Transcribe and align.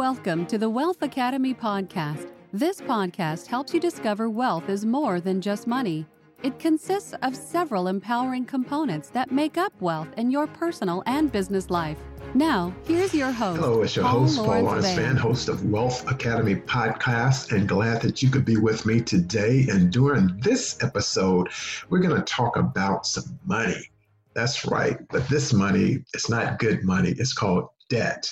Welcome 0.00 0.46
to 0.46 0.56
the 0.56 0.70
Wealth 0.70 1.02
Academy 1.02 1.52
podcast. 1.52 2.32
This 2.54 2.80
podcast 2.80 3.46
helps 3.46 3.74
you 3.74 3.80
discover 3.80 4.30
wealth 4.30 4.70
is 4.70 4.86
more 4.86 5.20
than 5.20 5.42
just 5.42 5.66
money. 5.66 6.06
It 6.42 6.58
consists 6.58 7.12
of 7.20 7.36
several 7.36 7.86
empowering 7.86 8.46
components 8.46 9.10
that 9.10 9.30
make 9.30 9.58
up 9.58 9.74
wealth 9.78 10.08
in 10.16 10.30
your 10.30 10.46
personal 10.46 11.02
and 11.04 11.30
business 11.30 11.68
life. 11.68 11.98
Now, 12.32 12.74
here's 12.86 13.12
your 13.12 13.30
host. 13.30 13.60
Hello, 13.60 13.82
it's 13.82 13.94
your 13.94 14.06
Paul 14.06 14.20
host, 14.20 14.36
Paul 14.36 14.46
Lawrence 14.46 14.64
Lawrence 14.64 14.86
Vann. 14.86 14.96
Fan, 14.96 15.16
host 15.18 15.50
of 15.50 15.66
Wealth 15.66 16.10
Academy 16.10 16.56
Podcast, 16.56 17.52
and 17.54 17.68
glad 17.68 18.00
that 18.00 18.22
you 18.22 18.30
could 18.30 18.46
be 18.46 18.56
with 18.56 18.86
me 18.86 19.02
today. 19.02 19.66
And 19.70 19.92
during 19.92 20.40
this 20.40 20.82
episode, 20.82 21.50
we're 21.90 21.98
going 21.98 22.16
to 22.16 22.22
talk 22.22 22.56
about 22.56 23.04
some 23.04 23.38
money. 23.44 23.90
That's 24.32 24.64
right, 24.64 24.96
but 25.10 25.28
this 25.28 25.52
money 25.52 26.02
is 26.14 26.30
not 26.30 26.58
good 26.58 26.84
money, 26.84 27.10
it's 27.18 27.34
called 27.34 27.68
debt. 27.90 28.30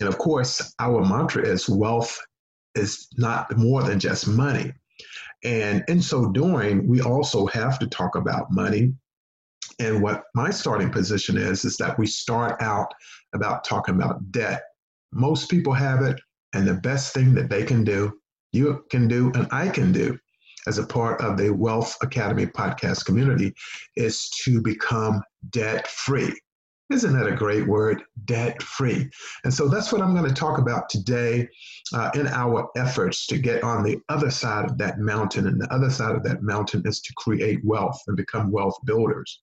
And 0.00 0.08
of 0.08 0.18
course, 0.18 0.74
our 0.78 1.04
mantra 1.04 1.46
is 1.46 1.68
wealth 1.68 2.20
is 2.74 3.08
not 3.16 3.56
more 3.56 3.82
than 3.82 3.98
just 3.98 4.28
money. 4.28 4.72
And 5.44 5.84
in 5.88 6.02
so 6.02 6.30
doing, 6.30 6.86
we 6.86 7.00
also 7.00 7.46
have 7.46 7.78
to 7.78 7.86
talk 7.86 8.16
about 8.16 8.50
money. 8.50 8.92
And 9.78 10.02
what 10.02 10.24
my 10.34 10.50
starting 10.50 10.90
position 10.90 11.38
is, 11.38 11.64
is 11.64 11.76
that 11.76 11.98
we 11.98 12.06
start 12.06 12.60
out 12.60 12.92
about 13.34 13.64
talking 13.64 13.94
about 13.94 14.30
debt. 14.32 14.62
Most 15.12 15.48
people 15.48 15.72
have 15.72 16.02
it, 16.02 16.20
and 16.52 16.66
the 16.66 16.74
best 16.74 17.14
thing 17.14 17.34
that 17.34 17.48
they 17.48 17.64
can 17.64 17.84
do, 17.84 18.12
you 18.52 18.84
can 18.90 19.06
do, 19.06 19.30
and 19.34 19.46
I 19.52 19.68
can 19.68 19.92
do 19.92 20.18
as 20.66 20.78
a 20.78 20.86
part 20.86 21.20
of 21.20 21.36
the 21.36 21.50
Wealth 21.50 21.96
Academy 22.02 22.46
podcast 22.46 23.04
community 23.04 23.54
is 23.96 24.28
to 24.44 24.60
become 24.60 25.22
debt 25.50 25.86
free. 25.86 26.34
Isn't 26.90 27.12
that 27.18 27.26
a 27.26 27.36
great 27.36 27.66
word? 27.66 28.02
Debt 28.24 28.62
free. 28.62 29.10
And 29.44 29.52
so 29.52 29.68
that's 29.68 29.92
what 29.92 30.00
I'm 30.00 30.14
going 30.14 30.28
to 30.28 30.34
talk 30.34 30.58
about 30.58 30.88
today 30.88 31.46
uh, 31.92 32.10
in 32.14 32.26
our 32.26 32.70
efforts 32.76 33.26
to 33.26 33.38
get 33.38 33.62
on 33.62 33.82
the 33.82 34.00
other 34.08 34.30
side 34.30 34.64
of 34.64 34.78
that 34.78 34.98
mountain. 34.98 35.46
And 35.46 35.60
the 35.60 35.72
other 35.72 35.90
side 35.90 36.16
of 36.16 36.22
that 36.24 36.42
mountain 36.42 36.82
is 36.86 37.00
to 37.02 37.12
create 37.16 37.62
wealth 37.62 38.00
and 38.06 38.16
become 38.16 38.50
wealth 38.50 38.78
builders. 38.84 39.42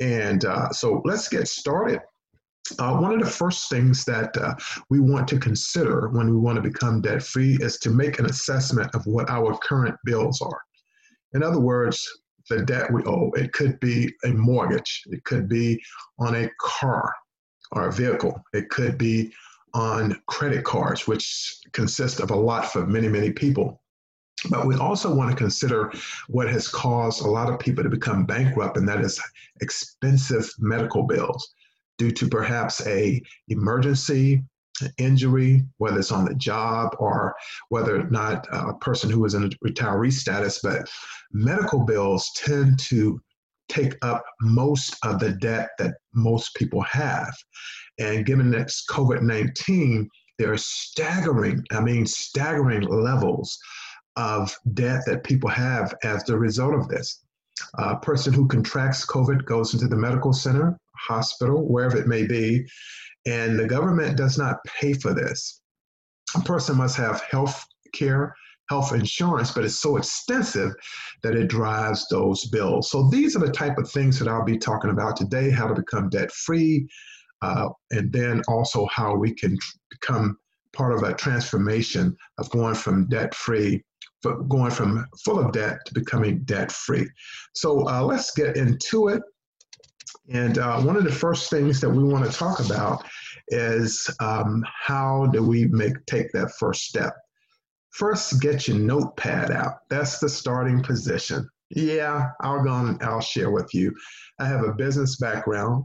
And 0.00 0.44
uh, 0.44 0.70
so 0.70 1.00
let's 1.06 1.28
get 1.28 1.48
started. 1.48 2.00
Uh, 2.78 2.96
one 2.96 3.12
of 3.12 3.20
the 3.20 3.30
first 3.30 3.70
things 3.70 4.04
that 4.04 4.36
uh, 4.36 4.54
we 4.90 5.00
want 5.00 5.28
to 5.28 5.38
consider 5.38 6.08
when 6.08 6.30
we 6.30 6.36
want 6.36 6.56
to 6.56 6.62
become 6.62 7.00
debt 7.00 7.22
free 7.22 7.56
is 7.60 7.78
to 7.78 7.90
make 7.90 8.18
an 8.18 8.26
assessment 8.26 8.94
of 8.94 9.06
what 9.06 9.28
our 9.30 9.56
current 9.58 9.96
bills 10.04 10.40
are. 10.42 10.60
In 11.34 11.42
other 11.42 11.60
words, 11.60 12.06
the 12.48 12.62
debt 12.62 12.92
we 12.92 13.02
owe. 13.04 13.30
It 13.32 13.52
could 13.52 13.80
be 13.80 14.12
a 14.24 14.28
mortgage, 14.28 15.04
it 15.06 15.24
could 15.24 15.48
be 15.48 15.82
on 16.18 16.34
a 16.34 16.50
car 16.60 17.14
or 17.72 17.88
a 17.88 17.92
vehicle, 17.92 18.42
it 18.52 18.68
could 18.70 18.98
be 18.98 19.32
on 19.72 20.20
credit 20.26 20.64
cards, 20.64 21.06
which 21.06 21.58
consist 21.72 22.20
of 22.20 22.30
a 22.30 22.36
lot 22.36 22.72
for 22.72 22.86
many, 22.86 23.08
many 23.08 23.32
people. 23.32 23.80
But 24.50 24.66
we 24.66 24.76
also 24.76 25.14
want 25.14 25.30
to 25.30 25.36
consider 25.36 25.90
what 26.28 26.48
has 26.48 26.68
caused 26.68 27.24
a 27.24 27.30
lot 27.30 27.52
of 27.52 27.58
people 27.58 27.82
to 27.82 27.90
become 27.90 28.26
bankrupt, 28.26 28.76
and 28.76 28.88
that 28.88 29.00
is 29.00 29.20
expensive 29.60 30.52
medical 30.58 31.04
bills 31.04 31.54
due 31.98 32.10
to 32.10 32.28
perhaps 32.28 32.86
a 32.86 33.22
emergency, 33.48 34.44
injury, 34.98 35.62
whether 35.78 35.98
it's 35.98 36.12
on 36.12 36.24
the 36.24 36.34
job 36.34 36.96
or 36.98 37.34
whether 37.68 38.00
or 38.00 38.10
not 38.10 38.46
a 38.50 38.74
person 38.74 39.10
who 39.10 39.24
is 39.24 39.34
in 39.34 39.44
a 39.44 39.48
retiree 39.66 40.12
status. 40.12 40.60
But 40.62 40.88
medical 41.32 41.80
bills 41.80 42.30
tend 42.36 42.78
to 42.80 43.20
take 43.68 43.96
up 44.02 44.24
most 44.40 44.96
of 45.04 45.18
the 45.18 45.32
debt 45.32 45.70
that 45.78 45.94
most 46.14 46.54
people 46.54 46.82
have. 46.82 47.34
And 47.98 48.26
given 48.26 48.50
this 48.50 48.84
COVID 48.90 49.22
19, 49.22 50.08
there 50.38 50.52
are 50.52 50.58
staggering, 50.58 51.64
I 51.70 51.80
mean, 51.80 52.06
staggering 52.06 52.82
levels 52.82 53.56
of 54.16 54.56
debt 54.74 55.02
that 55.06 55.24
people 55.24 55.50
have 55.50 55.94
as 56.02 56.24
the 56.24 56.38
result 56.38 56.74
of 56.74 56.88
this. 56.88 57.24
A 57.74 57.96
person 57.96 58.32
who 58.32 58.48
contracts 58.48 59.06
COVID 59.06 59.44
goes 59.44 59.74
into 59.74 59.86
the 59.86 59.96
medical 59.96 60.32
center, 60.32 60.76
hospital, 60.96 61.66
wherever 61.68 61.96
it 61.96 62.06
may 62.06 62.26
be, 62.26 62.66
and 63.26 63.58
the 63.58 63.66
government 63.66 64.16
does 64.16 64.38
not 64.38 64.58
pay 64.64 64.92
for 64.92 65.14
this. 65.14 65.60
A 66.36 66.40
person 66.40 66.76
must 66.76 66.96
have 66.96 67.22
health 67.22 67.64
care, 67.92 68.34
health 68.68 68.92
insurance, 68.92 69.52
but 69.52 69.64
it's 69.64 69.80
so 69.80 69.96
extensive 69.96 70.72
that 71.22 71.34
it 71.34 71.48
drives 71.48 72.06
those 72.08 72.46
bills. 72.46 72.90
So 72.90 73.08
these 73.08 73.36
are 73.36 73.40
the 73.40 73.52
type 73.52 73.78
of 73.78 73.90
things 73.90 74.18
that 74.18 74.28
I'll 74.28 74.44
be 74.44 74.58
talking 74.58 74.90
about 74.90 75.16
today 75.16 75.50
how 75.50 75.66
to 75.66 75.74
become 75.74 76.08
debt 76.08 76.32
free, 76.32 76.88
uh, 77.42 77.68
and 77.90 78.12
then 78.12 78.42
also 78.48 78.86
how 78.86 79.14
we 79.14 79.34
can 79.34 79.58
tr- 79.58 79.76
become 79.90 80.38
part 80.72 80.92
of 80.92 81.02
a 81.02 81.14
transformation 81.14 82.16
of 82.38 82.50
going 82.50 82.74
from 82.74 83.08
debt 83.08 83.34
free 83.34 83.82
going 84.48 84.70
from 84.70 85.06
full 85.24 85.38
of 85.38 85.52
debt 85.52 85.78
to 85.86 85.94
becoming 85.94 86.40
debt 86.44 86.72
free. 86.72 87.08
So 87.54 87.88
uh, 87.88 88.02
let's 88.02 88.32
get 88.32 88.56
into 88.56 89.08
it. 89.08 89.22
And 90.32 90.58
uh, 90.58 90.80
one 90.80 90.96
of 90.96 91.04
the 91.04 91.12
first 91.12 91.50
things 91.50 91.80
that 91.80 91.90
we 91.90 92.02
want 92.02 92.24
to 92.24 92.36
talk 92.36 92.60
about 92.60 93.04
is 93.48 94.08
um, 94.20 94.64
how 94.66 95.26
do 95.26 95.42
we 95.42 95.66
make 95.66 96.04
take 96.06 96.32
that 96.32 96.52
first 96.58 96.84
step? 96.84 97.14
First, 97.90 98.40
get 98.40 98.66
your 98.66 98.78
notepad 98.78 99.50
out. 99.50 99.88
That's 99.88 100.18
the 100.18 100.28
starting 100.28 100.82
position. 100.82 101.48
Yeah, 101.70 102.30
I'll 102.40 102.62
go 102.64 102.74
and 102.74 103.02
I'll 103.02 103.20
share 103.20 103.50
with 103.50 103.72
you. 103.74 103.94
I 104.38 104.46
have 104.46 104.64
a 104.64 104.72
business 104.72 105.16
background 105.16 105.84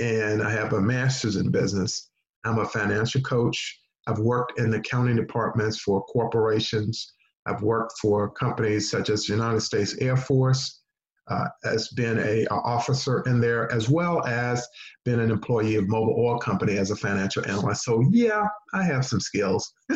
and 0.00 0.42
I 0.42 0.50
have 0.50 0.72
a 0.72 0.80
master's 0.80 1.36
in 1.36 1.50
business. 1.50 2.10
I'm 2.44 2.58
a 2.58 2.66
financial 2.66 3.20
coach. 3.22 3.80
I've 4.06 4.18
worked 4.18 4.58
in 4.58 4.70
the 4.70 4.78
accounting 4.78 5.16
departments 5.16 5.80
for 5.80 6.04
corporations. 6.04 7.14
I've 7.46 7.62
worked 7.62 7.94
for 8.00 8.30
companies 8.30 8.90
such 8.90 9.10
as 9.10 9.24
the 9.24 9.34
United 9.34 9.60
States 9.60 9.96
Air 9.98 10.16
Force, 10.16 10.82
uh, 11.28 11.46
as 11.64 11.88
been 11.88 12.18
a, 12.18 12.44
a, 12.44 12.54
officer 12.54 13.22
in 13.22 13.40
there, 13.40 13.72
as 13.72 13.88
well 13.88 14.24
as 14.26 14.66
been 15.04 15.20
an 15.20 15.30
employee 15.30 15.76
of 15.76 15.84
Mobil 15.84 16.16
Oil 16.18 16.38
Company 16.38 16.76
as 16.76 16.90
a 16.90 16.96
financial 16.96 17.46
analyst. 17.46 17.84
So 17.84 18.04
yeah, 18.10 18.46
I 18.74 18.82
have 18.82 19.06
some 19.06 19.20
skills. 19.20 19.72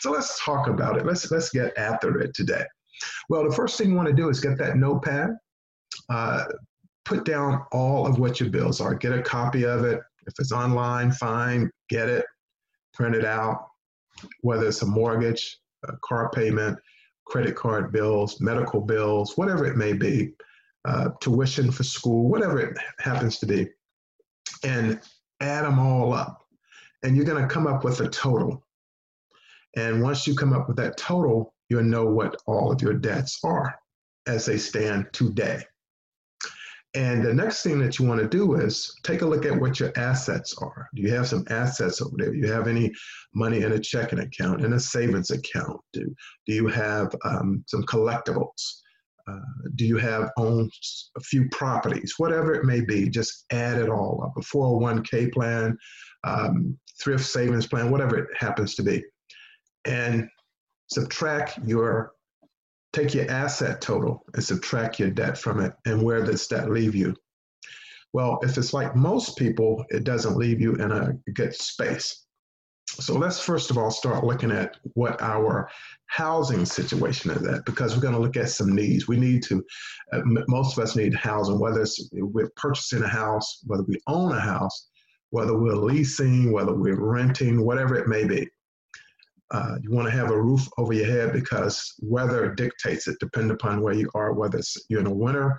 so 0.00 0.10
let's 0.10 0.42
talk 0.44 0.68
about 0.68 0.96
it. 0.96 1.06
Let's 1.06 1.30
let's 1.30 1.50
get 1.50 1.76
after 1.78 2.20
it 2.20 2.34
today. 2.34 2.64
Well, 3.28 3.48
the 3.48 3.54
first 3.54 3.78
thing 3.78 3.90
you 3.90 3.96
want 3.96 4.08
to 4.08 4.14
do 4.14 4.28
is 4.28 4.40
get 4.40 4.58
that 4.58 4.76
notepad. 4.76 5.30
Uh, 6.08 6.44
put 7.04 7.24
down 7.24 7.64
all 7.70 8.06
of 8.06 8.18
what 8.18 8.40
your 8.40 8.50
bills 8.50 8.80
are. 8.80 8.94
Get 8.94 9.12
a 9.12 9.22
copy 9.22 9.64
of 9.64 9.84
it. 9.84 10.00
If 10.26 10.34
it's 10.38 10.52
online, 10.52 11.12
fine. 11.12 11.70
Get 11.88 12.08
it. 12.08 12.24
Print 12.94 13.14
it 13.14 13.24
out. 13.24 13.68
Whether 14.40 14.66
it's 14.66 14.82
a 14.82 14.86
mortgage, 14.86 15.58
a 15.84 15.92
car 16.02 16.30
payment, 16.30 16.78
credit 17.26 17.54
card 17.54 17.92
bills, 17.92 18.40
medical 18.40 18.80
bills, 18.80 19.36
whatever 19.36 19.66
it 19.66 19.76
may 19.76 19.92
be, 19.92 20.32
uh, 20.86 21.10
tuition 21.20 21.70
for 21.70 21.82
school, 21.82 22.28
whatever 22.28 22.60
it 22.60 22.76
happens 22.98 23.38
to 23.38 23.46
be, 23.46 23.68
and 24.62 25.00
add 25.40 25.64
them 25.64 25.78
all 25.78 26.12
up. 26.12 26.46
And 27.02 27.16
you're 27.16 27.26
going 27.26 27.42
to 27.42 27.52
come 27.52 27.66
up 27.66 27.84
with 27.84 28.00
a 28.00 28.08
total. 28.08 28.64
And 29.76 30.02
once 30.02 30.26
you 30.26 30.34
come 30.34 30.52
up 30.52 30.68
with 30.68 30.76
that 30.78 30.96
total, 30.96 31.52
you'll 31.68 31.82
know 31.82 32.06
what 32.06 32.36
all 32.46 32.72
of 32.72 32.80
your 32.80 32.94
debts 32.94 33.40
are 33.44 33.74
as 34.26 34.46
they 34.46 34.58
stand 34.58 35.06
today. 35.12 35.62
And 36.94 37.22
the 37.22 37.34
next 37.34 37.62
thing 37.62 37.78
that 37.80 37.98
you 37.98 38.06
want 38.06 38.22
to 38.22 38.28
do 38.28 38.54
is 38.54 38.94
take 39.02 39.20
a 39.20 39.26
look 39.26 39.44
at 39.44 39.60
what 39.60 39.78
your 39.78 39.92
assets 39.96 40.56
are. 40.58 40.88
Do 40.94 41.02
you 41.02 41.12
have 41.12 41.28
some 41.28 41.44
assets 41.50 42.00
over 42.00 42.14
there? 42.16 42.32
Do 42.32 42.38
you 42.38 42.50
have 42.50 42.68
any 42.68 42.90
money 43.34 43.62
in 43.62 43.72
a 43.72 43.78
checking 43.78 44.20
account, 44.20 44.64
in 44.64 44.72
a 44.72 44.80
savings 44.80 45.30
account? 45.30 45.78
Do, 45.92 46.00
do 46.46 46.54
you 46.54 46.68
have 46.68 47.14
um, 47.24 47.62
some 47.66 47.82
collectibles? 47.82 48.80
Uh, 49.28 49.40
do 49.74 49.84
you 49.84 49.96
have 49.96 50.30
own 50.38 50.70
a 51.16 51.20
few 51.20 51.48
properties? 51.50 52.14
Whatever 52.16 52.54
it 52.54 52.64
may 52.64 52.80
be, 52.80 53.08
just 53.08 53.44
add 53.50 53.78
it 53.78 53.88
all 53.88 54.22
up. 54.24 54.36
A 54.36 54.40
401k 54.40 55.32
plan, 55.32 55.76
um, 56.24 56.78
thrift 57.02 57.24
savings 57.24 57.66
plan, 57.66 57.90
whatever 57.90 58.16
it 58.18 58.28
happens 58.38 58.74
to 58.76 58.82
be. 58.82 59.04
And 59.84 60.28
subtract 60.88 61.58
your 61.64 62.12
take 62.92 63.12
your 63.12 63.30
asset 63.30 63.80
total 63.82 64.24
and 64.34 64.42
subtract 64.42 64.98
your 64.98 65.10
debt 65.10 65.36
from 65.36 65.60
it. 65.60 65.74
And 65.84 66.02
where 66.02 66.24
does 66.24 66.48
that 66.48 66.70
leave 66.70 66.94
you? 66.94 67.14
Well, 68.14 68.38
if 68.42 68.56
it's 68.56 68.72
like 68.72 68.96
most 68.96 69.36
people, 69.36 69.84
it 69.90 70.04
doesn't 70.04 70.38
leave 70.38 70.60
you 70.60 70.76
in 70.76 70.90
a 70.90 71.12
good 71.34 71.54
space. 71.54 72.25
So 72.88 73.14
let's 73.14 73.40
first 73.40 73.70
of 73.70 73.78
all 73.78 73.90
start 73.90 74.24
looking 74.24 74.50
at 74.50 74.76
what 74.94 75.20
our 75.20 75.68
housing 76.06 76.64
situation 76.64 77.30
is 77.30 77.46
at 77.46 77.64
because 77.64 77.94
we're 77.94 78.02
going 78.02 78.14
to 78.14 78.20
look 78.20 78.36
at 78.36 78.48
some 78.48 78.74
needs. 78.74 79.08
We 79.08 79.18
need 79.18 79.42
to, 79.44 79.64
uh, 80.12 80.22
most 80.48 80.78
of 80.78 80.84
us 80.84 80.96
need 80.96 81.12
housing, 81.14 81.58
whether 81.58 81.82
it's 81.82 82.08
we're 82.12 82.50
purchasing 82.56 83.02
a 83.02 83.08
house, 83.08 83.60
whether 83.66 83.82
we 83.82 84.00
own 84.06 84.32
a 84.32 84.40
house, 84.40 84.88
whether 85.30 85.58
we're 85.58 85.74
leasing, 85.74 86.52
whether 86.52 86.74
we're 86.74 87.00
renting, 87.00 87.64
whatever 87.64 87.96
it 87.96 88.08
may 88.08 88.24
be. 88.24 88.48
Uh, 89.50 89.76
you 89.82 89.92
want 89.92 90.06
to 90.06 90.16
have 90.16 90.30
a 90.30 90.42
roof 90.42 90.66
over 90.78 90.92
your 90.92 91.06
head 91.06 91.32
because 91.32 91.94
weather 92.00 92.54
dictates 92.54 93.06
it, 93.08 93.16
depending 93.20 93.52
upon 93.52 93.80
where 93.80 93.94
you 93.94 94.10
are, 94.14 94.32
whether 94.32 94.58
it's 94.58 94.76
you're 94.88 95.00
in 95.00 95.06
a 95.06 95.14
winter, 95.14 95.56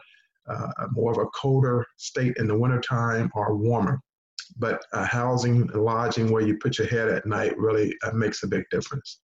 uh, 0.49 0.71
more 0.91 1.11
of 1.11 1.17
a 1.17 1.25
colder 1.27 1.85
state 1.97 2.35
in 2.37 2.47
the 2.47 2.57
wintertime 2.57 3.29
or 3.33 3.55
warmer. 3.55 4.01
But 4.59 4.81
uh, 4.93 5.05
housing, 5.05 5.67
lodging, 5.67 6.31
where 6.31 6.41
you 6.41 6.57
put 6.57 6.77
your 6.77 6.87
head 6.87 7.09
at 7.09 7.25
night 7.25 7.57
really 7.57 7.95
uh, 8.03 8.11
makes 8.11 8.43
a 8.43 8.47
big 8.47 8.63
difference. 8.71 9.19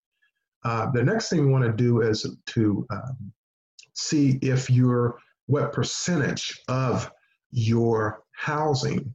Uh, 0.63 0.89
the 0.91 1.03
next 1.03 1.30
thing 1.30 1.39
you 1.39 1.50
want 1.50 1.65
to 1.65 1.71
do 1.71 2.01
is 2.01 2.25
to 2.47 2.85
um, 2.89 3.33
see 3.94 4.39
if 4.41 4.69
your 4.69 5.18
what 5.47 5.74
percentage 5.74 6.62
of 6.68 7.12
your 7.51 8.24
housing 8.31 9.13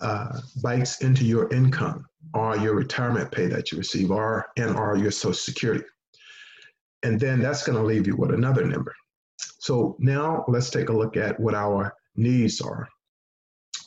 uh, 0.00 0.40
bites 0.62 1.00
into 1.00 1.24
your 1.24 1.52
income 1.52 2.04
or 2.34 2.56
your 2.58 2.74
retirement 2.74 3.32
pay 3.32 3.46
that 3.46 3.72
you 3.72 3.78
receive 3.78 4.10
or 4.10 4.46
and 4.56 4.76
or 4.76 4.96
your 4.96 5.10
social 5.10 5.32
security. 5.32 5.84
And 7.02 7.18
then 7.18 7.40
that's 7.40 7.64
going 7.64 7.78
to 7.78 7.84
leave 7.84 8.06
you 8.06 8.16
with 8.16 8.32
another 8.32 8.66
number. 8.66 8.94
So 9.38 9.96
now 9.98 10.44
let's 10.48 10.70
take 10.70 10.90
a 10.90 10.96
look 10.96 11.16
at 11.16 11.38
what 11.40 11.54
our 11.54 11.94
needs 12.16 12.60
are 12.60 12.88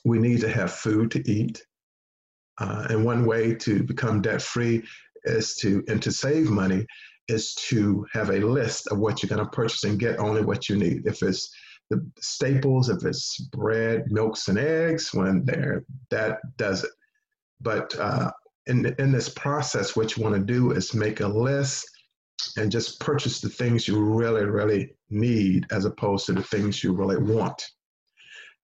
we 0.05 0.19
need 0.19 0.41
to 0.41 0.49
have 0.49 0.71
food 0.71 1.11
to 1.11 1.31
eat 1.31 1.63
uh, 2.59 2.87
and 2.89 3.03
one 3.05 3.25
way 3.25 3.55
to 3.55 3.83
become 3.83 4.21
debt 4.21 4.41
free 4.41 4.83
is 5.25 5.55
to 5.55 5.83
and 5.87 6.01
to 6.03 6.11
save 6.11 6.49
money 6.49 6.85
is 7.27 7.53
to 7.53 8.05
have 8.11 8.29
a 8.29 8.39
list 8.39 8.87
of 8.87 8.97
what 8.97 9.21
you're 9.21 9.29
going 9.29 9.43
to 9.43 9.51
purchase 9.51 9.83
and 9.83 9.99
get 9.99 10.19
only 10.19 10.43
what 10.43 10.67
you 10.67 10.75
need. 10.75 11.05
If 11.05 11.21
it's 11.21 11.53
the 11.89 12.05
staples, 12.19 12.89
if 12.89 13.05
it's 13.05 13.39
bread, 13.51 14.05
milks, 14.11 14.47
and 14.47 14.57
eggs, 14.57 15.13
when 15.13 15.45
there, 15.45 15.83
that 16.09 16.39
does 16.57 16.83
it. 16.83 16.91
But 17.61 17.97
uh, 17.99 18.31
in 18.67 18.93
in 18.99 19.11
this 19.11 19.29
process, 19.29 19.95
what 19.95 20.15
you 20.15 20.23
want 20.23 20.35
to 20.35 20.41
do 20.41 20.71
is 20.71 20.93
make 20.93 21.21
a 21.21 21.27
list 21.27 21.89
and 22.57 22.71
just 22.71 22.99
purchase 22.99 23.41
the 23.41 23.49
things 23.49 23.87
you 23.87 24.01
really, 24.01 24.45
really 24.45 24.95
need, 25.09 25.65
as 25.71 25.85
opposed 25.85 26.25
to 26.25 26.33
the 26.33 26.43
things 26.43 26.83
you 26.83 26.93
really 26.93 27.17
want. 27.17 27.61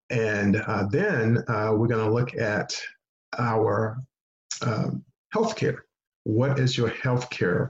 And 0.09 0.57
uh, 0.57 0.85
then 0.89 1.43
uh, 1.47 1.73
we're 1.73 1.87
going 1.87 2.05
to 2.05 2.13
look 2.13 2.35
at 2.35 2.79
our 3.37 3.97
um, 4.61 5.03
healthcare. 5.33 5.79
What 6.23 6.59
is 6.59 6.77
your 6.77 6.89
healthcare 6.89 7.69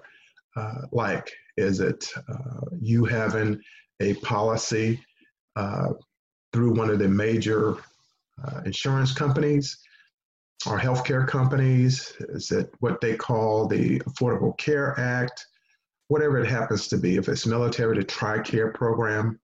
uh, 0.55 0.81
like? 0.91 1.31
Is 1.57 1.79
it 1.79 2.09
uh, 2.29 2.65
you 2.79 3.05
having 3.05 3.61
a 4.01 4.13
policy 4.15 5.01
uh, 5.55 5.93
through 6.51 6.73
one 6.73 6.89
of 6.89 6.99
the 6.99 7.07
major 7.07 7.77
uh, 8.43 8.61
insurance 8.65 9.13
companies 9.13 9.77
or 10.67 10.79
healthcare 10.79 11.27
companies? 11.27 12.13
Is 12.29 12.51
it 12.51 12.69
what 12.79 12.99
they 13.01 13.15
call 13.15 13.67
the 13.67 13.99
Affordable 14.01 14.57
Care 14.57 14.99
Act? 14.99 15.45
Whatever 16.07 16.39
it 16.39 16.47
happens 16.47 16.87
to 16.89 16.97
be, 16.97 17.17
if 17.17 17.27
it's 17.29 17.47
military, 17.47 17.97
the 17.97 18.03
TRICARE 18.03 18.73
program, 18.73 19.39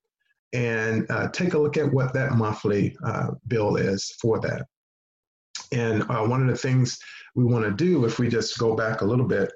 and 0.54 1.10
uh, 1.10 1.30
take 1.30 1.54
a 1.54 1.60
look 1.60 1.78
at 1.78 1.92
what 1.92 2.14
that 2.14 2.34
monthly 2.34 2.96
uh, 3.06 3.32
bill 3.48 3.78
is 3.78 4.14
for 4.22 4.40
that. 4.42 4.66
And 5.72 6.04
uh, 6.04 6.26
one 6.26 6.42
of 6.42 6.48
the 6.48 6.58
things 6.58 6.98
we 7.36 7.46
want 7.46 7.66
to 7.66 7.72
do, 7.72 8.06
if 8.06 8.20
we 8.20 8.28
just 8.28 8.58
go 8.58 8.76
back 8.76 9.02
a 9.02 9.06
little 9.06 9.28
bit 9.28 9.52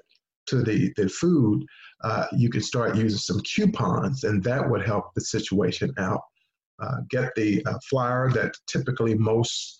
to 0.46 0.62
the, 0.62 0.92
the 0.96 1.08
food, 1.08 1.64
uh, 2.02 2.26
you 2.32 2.48
can 2.48 2.62
start 2.62 2.96
using 2.96 3.18
some 3.18 3.40
coupons, 3.40 4.24
and 4.24 4.42
that 4.44 4.68
would 4.68 4.86
help 4.86 5.12
the 5.14 5.20
situation 5.20 5.92
out. 5.98 6.20
Uh, 6.82 6.96
get 7.08 7.34
the 7.36 7.64
uh, 7.66 7.78
flyer 7.88 8.30
that 8.30 8.54
typically 8.66 9.14
most 9.14 9.78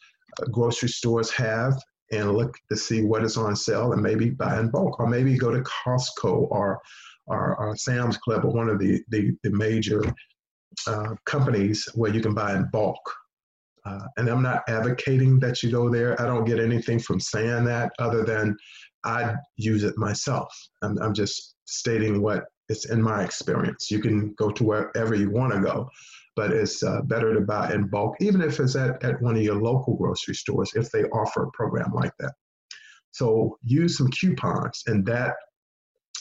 grocery 0.50 0.88
stores 0.88 1.30
have 1.30 1.78
and 2.10 2.32
look 2.32 2.56
to 2.70 2.76
see 2.76 3.02
what 3.02 3.24
is 3.24 3.36
on 3.36 3.54
sale 3.54 3.92
and 3.92 4.02
maybe 4.02 4.30
buy 4.30 4.58
in 4.58 4.70
bulk, 4.70 4.98
or 4.98 5.06
maybe 5.06 5.36
go 5.36 5.50
to 5.50 5.62
Costco 5.62 6.48
or, 6.50 6.80
or, 7.26 7.56
or 7.56 7.76
Sam's 7.76 8.16
Club 8.16 8.44
or 8.44 8.50
one 8.50 8.68
of 8.68 8.78
the, 8.78 9.02
the, 9.08 9.32
the 9.42 9.50
major 9.50 10.02
uh, 10.86 11.14
companies 11.24 11.88
where 11.94 12.12
you 12.12 12.20
can 12.20 12.34
buy 12.34 12.54
in 12.54 12.68
bulk. 12.72 13.00
Uh, 13.84 14.06
and 14.16 14.28
I'm 14.28 14.42
not 14.42 14.62
advocating 14.68 15.38
that 15.40 15.62
you 15.62 15.70
go 15.70 15.88
there. 15.88 16.20
I 16.20 16.26
don't 16.26 16.44
get 16.44 16.58
anything 16.58 16.98
from 16.98 17.20
saying 17.20 17.64
that 17.64 17.92
other 17.98 18.24
than 18.24 18.56
I 19.04 19.34
use 19.56 19.84
it 19.84 19.96
myself. 19.96 20.52
I'm, 20.82 20.98
I'm 21.00 21.14
just 21.14 21.54
stating 21.66 22.20
what 22.20 22.44
is 22.68 22.86
in 22.86 23.00
my 23.00 23.22
experience. 23.22 23.90
You 23.90 24.00
can 24.00 24.34
go 24.34 24.50
to 24.50 24.64
wherever 24.64 25.14
you 25.14 25.30
want 25.30 25.52
to 25.52 25.60
go, 25.60 25.88
but 26.34 26.52
it's 26.52 26.82
uh, 26.82 27.02
better 27.02 27.32
to 27.32 27.40
buy 27.40 27.72
in 27.72 27.86
bulk, 27.86 28.16
even 28.20 28.42
if 28.42 28.58
it's 28.58 28.74
at, 28.74 29.02
at 29.04 29.22
one 29.22 29.36
of 29.36 29.42
your 29.42 29.62
local 29.62 29.96
grocery 29.96 30.34
stores, 30.34 30.72
if 30.74 30.90
they 30.90 31.04
offer 31.04 31.44
a 31.44 31.50
program 31.52 31.92
like 31.94 32.12
that. 32.18 32.32
So 33.12 33.56
use 33.62 33.96
some 33.96 34.10
coupons 34.10 34.82
and 34.86 35.06
that 35.06 35.36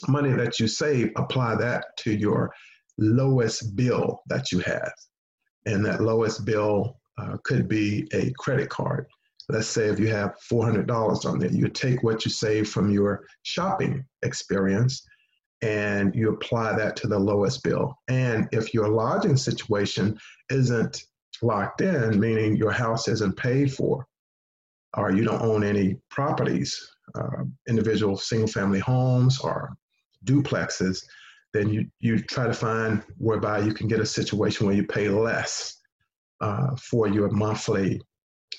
money 0.08 0.32
that 0.32 0.60
you 0.60 0.68
save, 0.68 1.12
apply 1.16 1.56
that 1.56 1.86
to 2.00 2.12
your 2.12 2.52
lowest 2.98 3.76
bill 3.76 4.22
that 4.28 4.52
you 4.52 4.60
have. 4.60 4.92
And 5.66 5.84
that 5.86 6.02
lowest 6.02 6.46
bill 6.46 7.00
uh, 7.18 7.38
could 7.44 7.68
be 7.68 8.08
a 8.14 8.32
credit 8.38 8.70
card. 8.70 9.08
Let's 9.50 9.68
say 9.68 9.88
if 9.88 10.00
you 10.00 10.08
have 10.08 10.36
$400 10.52 11.26
on 11.26 11.40
there, 11.40 11.52
you 11.52 11.68
take 11.70 12.04
what 12.04 12.26
you 12.26 12.32
save 12.32 12.70
from 12.70 12.90
your 12.90 13.26
shopping 13.44 14.04
experience 14.24 15.06
and 15.62 16.14
you 16.16 16.30
apply 16.30 16.76
that 16.76 16.96
to 16.98 17.08
the 17.08 17.18
lowest 17.18 17.64
bill. 17.64 17.98
And 18.08 18.48
if 18.52 18.74
your 18.74 18.90
lodging 18.90 19.38
situation 19.38 20.18
isn't 20.50 21.04
locked 21.42 21.82
in, 21.82 22.20
meaning 22.20 22.56
your 22.56 22.72
house 22.72 23.08
isn't 23.08 23.38
paid 23.38 23.74
for, 23.74 24.06
or 24.98 25.12
you 25.12 25.24
don't 25.24 25.42
own 25.42 25.64
any 25.64 25.98
properties, 26.10 26.90
uh, 27.14 27.44
individual 27.68 28.18
single 28.18 28.48
family 28.48 28.80
homes 28.80 29.40
or 29.40 29.76
duplexes, 30.26 31.04
then 31.56 31.70
you, 31.70 31.88
you 32.02 32.20
try 32.20 32.46
to 32.46 32.54
find 32.54 33.02
whereby 33.18 33.60
you 33.60 33.74
can 33.74 33.88
get 33.88 34.02
a 34.02 34.06
situation 34.06 34.66
where 34.66 34.76
you 34.76 34.86
pay 34.86 35.08
less 35.08 35.78
uh, 36.42 36.76
for 36.76 37.08
your 37.08 37.30
monthly 37.30 38.02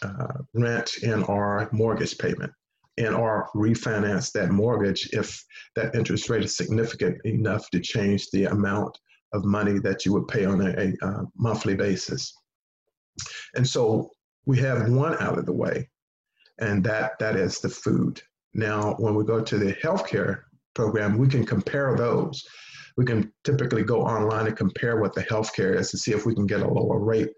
uh, 0.02 0.38
rent 0.54 0.90
and 1.02 1.22
or 1.24 1.68
mortgage 1.72 2.16
payment 2.16 2.50
and 2.96 3.14
or 3.14 3.50
refinance 3.54 4.32
that 4.32 4.50
mortgage 4.50 5.10
if 5.12 5.44
that 5.74 5.94
interest 5.94 6.30
rate 6.30 6.42
is 6.42 6.56
significant 6.56 7.18
enough 7.26 7.68
to 7.70 7.80
change 7.80 8.30
the 8.30 8.44
amount 8.44 8.98
of 9.34 9.44
money 9.44 9.78
that 9.78 10.06
you 10.06 10.12
would 10.14 10.26
pay 10.28 10.46
on 10.46 10.62
a, 10.62 10.70
a, 10.70 10.94
a 11.02 11.06
uh, 11.06 11.22
monthly 11.36 11.74
basis. 11.74 12.34
And 13.54 13.66
so 13.68 14.10
we 14.46 14.58
have 14.60 14.88
one 14.88 15.20
out 15.20 15.38
of 15.38 15.44
the 15.44 15.52
way, 15.52 15.90
and 16.60 16.82
that 16.84 17.18
that 17.18 17.36
is 17.36 17.60
the 17.60 17.68
food. 17.68 18.22
Now, 18.54 18.94
when 18.98 19.14
we 19.14 19.24
go 19.24 19.42
to 19.42 19.58
the 19.58 19.74
healthcare 19.74 20.42
program, 20.74 21.18
we 21.18 21.28
can 21.28 21.44
compare 21.44 21.94
those 21.96 22.42
we 22.96 23.04
can 23.04 23.32
typically 23.44 23.82
go 23.82 24.02
online 24.02 24.46
and 24.46 24.56
compare 24.56 25.00
what 25.00 25.14
the 25.14 25.22
healthcare 25.22 25.78
is 25.78 25.90
to 25.90 25.98
see 25.98 26.12
if 26.12 26.24
we 26.24 26.34
can 26.34 26.46
get 26.46 26.60
a 26.60 26.68
lower 26.68 26.98
rate. 26.98 27.30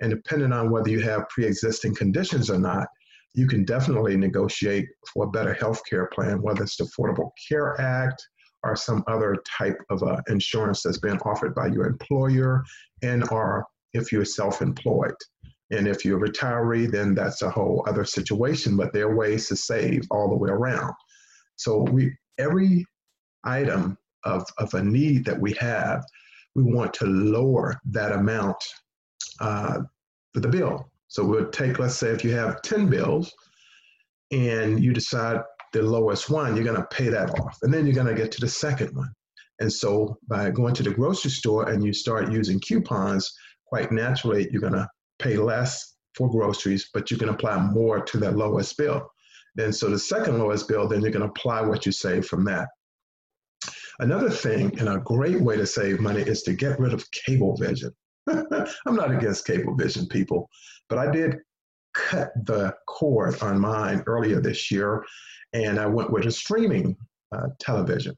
And 0.00 0.10
depending 0.10 0.52
on 0.52 0.70
whether 0.70 0.90
you 0.90 1.00
have 1.00 1.28
pre-existing 1.28 1.94
conditions 1.94 2.50
or 2.50 2.58
not, 2.58 2.86
you 3.34 3.46
can 3.46 3.64
definitely 3.64 4.16
negotiate 4.16 4.88
for 5.12 5.24
a 5.26 5.30
better 5.30 5.54
healthcare 5.54 6.10
plan, 6.10 6.42
whether 6.42 6.64
it's 6.64 6.76
the 6.76 6.84
Affordable 6.84 7.30
Care 7.48 7.80
Act 7.80 8.22
or 8.62 8.76
some 8.76 9.02
other 9.06 9.36
type 9.58 9.78
of 9.88 10.02
uh, 10.02 10.20
insurance 10.28 10.82
that's 10.82 10.98
been 10.98 11.18
offered 11.18 11.54
by 11.54 11.68
your 11.68 11.86
employer, 11.86 12.62
and 13.02 13.30
or 13.30 13.64
if 13.94 14.12
you're 14.12 14.24
self-employed. 14.24 15.14
And 15.70 15.86
if 15.86 16.04
you're 16.04 16.22
a 16.22 16.28
retiree, 16.28 16.90
then 16.90 17.14
that's 17.14 17.42
a 17.42 17.50
whole 17.50 17.84
other 17.86 18.04
situation. 18.04 18.76
But 18.76 18.92
there 18.92 19.08
are 19.08 19.16
ways 19.16 19.48
to 19.48 19.56
save 19.56 20.02
all 20.10 20.28
the 20.28 20.36
way 20.36 20.50
around. 20.50 20.92
So 21.56 21.82
we 21.92 22.12
every 22.38 22.84
item 23.44 23.96
of, 24.24 24.46
of 24.58 24.72
a 24.74 24.82
need 24.82 25.24
that 25.24 25.40
we 25.40 25.52
have, 25.54 26.04
we 26.54 26.62
want 26.62 26.92
to 26.94 27.06
lower 27.06 27.80
that 27.86 28.12
amount 28.12 28.62
uh, 29.40 29.80
for 30.32 30.40
the 30.40 30.48
bill. 30.48 30.90
So 31.08 31.24
we'll 31.24 31.50
take, 31.50 31.78
let's 31.78 31.96
say, 31.96 32.08
if 32.08 32.24
you 32.24 32.32
have 32.32 32.62
10 32.62 32.88
bills 32.88 33.32
and 34.30 34.82
you 34.82 34.92
decide 34.92 35.40
the 35.72 35.82
lowest 35.82 36.30
one, 36.30 36.54
you're 36.54 36.64
going 36.64 36.80
to 36.80 36.86
pay 36.90 37.08
that 37.08 37.30
off. 37.40 37.58
And 37.62 37.72
then 37.72 37.86
you're 37.86 37.94
going 37.94 38.06
to 38.06 38.14
get 38.14 38.32
to 38.32 38.40
the 38.40 38.48
second 38.48 38.94
one. 38.96 39.12
And 39.60 39.72
so 39.72 40.16
by 40.28 40.50
going 40.50 40.74
to 40.74 40.82
the 40.82 40.90
grocery 40.90 41.30
store 41.30 41.68
and 41.68 41.84
you 41.84 41.92
start 41.92 42.32
using 42.32 42.60
coupons, 42.60 43.32
quite 43.66 43.92
naturally, 43.92 44.48
you're 44.50 44.60
going 44.60 44.72
to 44.72 44.88
pay 45.18 45.36
less 45.36 45.96
for 46.14 46.30
groceries, 46.30 46.88
but 46.92 47.10
you 47.10 47.16
can 47.16 47.28
apply 47.28 47.58
more 47.58 48.00
to 48.00 48.18
that 48.18 48.36
lowest 48.36 48.76
bill. 48.76 49.08
Then, 49.54 49.72
so 49.72 49.90
the 49.90 49.98
second 49.98 50.38
lowest 50.38 50.68
bill, 50.68 50.88
then 50.88 51.02
you're 51.02 51.10
going 51.10 51.24
to 51.24 51.30
apply 51.30 51.60
what 51.60 51.84
you 51.86 51.92
save 51.92 52.26
from 52.26 52.44
that. 52.44 52.68
Another 53.98 54.30
thing, 54.30 54.78
and 54.78 54.88
a 54.88 54.98
great 54.98 55.40
way 55.40 55.56
to 55.56 55.66
save 55.66 56.00
money, 56.00 56.22
is 56.22 56.42
to 56.44 56.52
get 56.52 56.78
rid 56.78 56.92
of 56.92 57.10
cable 57.10 57.56
vision. 57.56 57.92
I'm 58.28 58.96
not 58.96 59.10
against 59.10 59.46
cable 59.46 59.74
vision, 59.76 60.06
people, 60.06 60.48
but 60.88 60.98
I 60.98 61.10
did 61.10 61.38
cut 61.94 62.32
the 62.44 62.74
cord 62.86 63.40
on 63.42 63.58
mine 63.58 64.02
earlier 64.06 64.40
this 64.40 64.70
year, 64.70 65.04
and 65.52 65.78
I 65.78 65.86
went 65.86 66.12
with 66.12 66.26
a 66.26 66.30
streaming 66.30 66.96
uh, 67.32 67.48
television, 67.58 68.14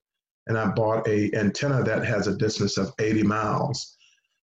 and 0.46 0.58
I 0.58 0.66
bought 0.70 1.08
a 1.08 1.30
antenna 1.34 1.82
that 1.84 2.04
has 2.04 2.26
a 2.26 2.36
distance 2.36 2.76
of 2.76 2.92
80 2.98 3.22
miles, 3.22 3.96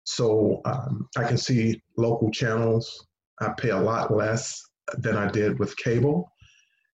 so 0.05 0.61
um, 0.65 1.09
I 1.17 1.25
can 1.25 1.39
see 1.39 1.83
local 1.97 2.31
channels. 2.31 3.07
I 3.41 3.53
pay 3.59 3.71
a 3.71 3.81
lot 3.81 4.15
less 4.15 4.63
than 4.99 5.17
I 5.17 5.29
did 5.29 5.59
with 5.59 5.77
cable, 5.77 6.31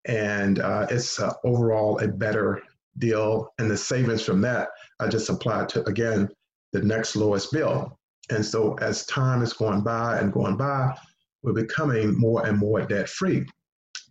and 0.06 0.60
uh, 0.60 0.88
it's 0.90 1.20
uh, 1.20 1.34
overall 1.46 2.00
a 2.00 2.08
better 2.08 2.62
deal 3.00 3.54
and 3.60 3.70
the 3.70 3.78
savings 3.78 4.24
from 4.24 4.42
that 4.42 4.70
I 5.00 5.08
just 5.08 5.30
applied 5.30 5.70
to 5.70 5.88
again 5.88 6.30
the 6.74 6.82
next 6.82 7.16
lowest 7.16 7.52
bill. 7.52 7.98
And 8.30 8.46
so 8.46 8.74
as 8.80 9.06
time 9.06 9.42
is 9.42 9.54
going 9.54 9.82
by 9.82 10.20
and 10.20 10.34
going 10.34 10.58
by, 10.58 10.98
we're 11.44 11.54
becoming 11.54 12.18
more 12.18 12.46
and 12.46 12.58
more 12.58 12.82
debt 12.86 13.08
free. 13.08 13.46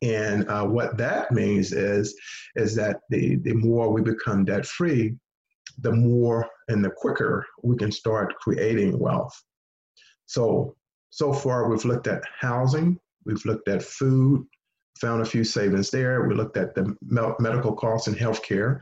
And 0.03 0.49
uh, 0.49 0.65
what 0.65 0.97
that 0.99 1.33
means 1.33 1.73
is, 1.73 2.19
is 2.55 2.75
that 2.77 3.01
the, 3.11 3.37
the 3.37 3.55
more 3.55 3.93
we 3.93 4.03
become 4.03 4.45
debt 4.45 4.67
free, 4.67 5.17
the 5.81 5.93
more 5.93 6.49
and 6.69 6.85
the 6.85 6.91
quicker 6.91 7.47
we 7.63 7.77
can 7.77 7.93
start 7.93 8.35
creating 8.37 8.99
wealth. 8.99 9.35
So, 10.27 10.75
so 11.11 11.33
far 11.33 11.69
we've 11.69 11.85
looked 11.85 12.07
at 12.07 12.23
housing, 12.39 12.99
we've 13.25 13.45
looked 13.45 13.69
at 13.69 13.83
food, 13.83 14.47
found 15.01 15.23
a 15.23 15.27
few 15.27 15.45
savings 15.45 15.91
there. 15.91 16.27
We 16.27 16.35
looked 16.35 16.57
at 16.57 16.75
the 16.75 16.95
medical 17.39 17.75
costs 17.75 18.09
and 18.09 18.17
healthcare. 18.17 18.81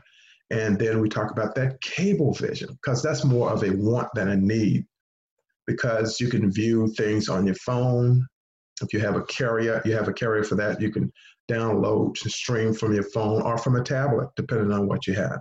And 0.51 0.77
then 0.77 0.99
we 1.01 1.09
talk 1.09 1.31
about 1.31 1.55
that 1.55 1.81
cable 1.81 2.33
vision, 2.33 2.69
because 2.73 3.01
that's 3.01 3.25
more 3.25 3.49
of 3.51 3.63
a 3.63 3.71
want 3.71 4.09
than 4.13 4.29
a 4.29 4.35
need. 4.35 4.85
Because 5.65 6.19
you 6.19 6.29
can 6.29 6.51
view 6.51 6.87
things 6.95 7.29
on 7.29 7.45
your 7.45 7.55
phone. 7.55 8.25
If 8.81 8.93
you 8.93 8.99
have 8.99 9.15
a 9.15 9.23
carrier, 9.23 9.81
you 9.85 9.93
have 9.93 10.07
a 10.07 10.13
carrier 10.13 10.43
for 10.43 10.55
that. 10.55 10.79
You 10.79 10.91
can 10.91 11.11
download 11.49 12.15
to 12.15 12.29
stream 12.29 12.73
from 12.73 12.93
your 12.93 13.03
phone 13.03 13.41
or 13.41 13.57
from 13.57 13.75
a 13.75 13.83
tablet, 13.83 14.29
depending 14.35 14.71
on 14.71 14.87
what 14.87 15.07
you 15.07 15.13
have. 15.13 15.39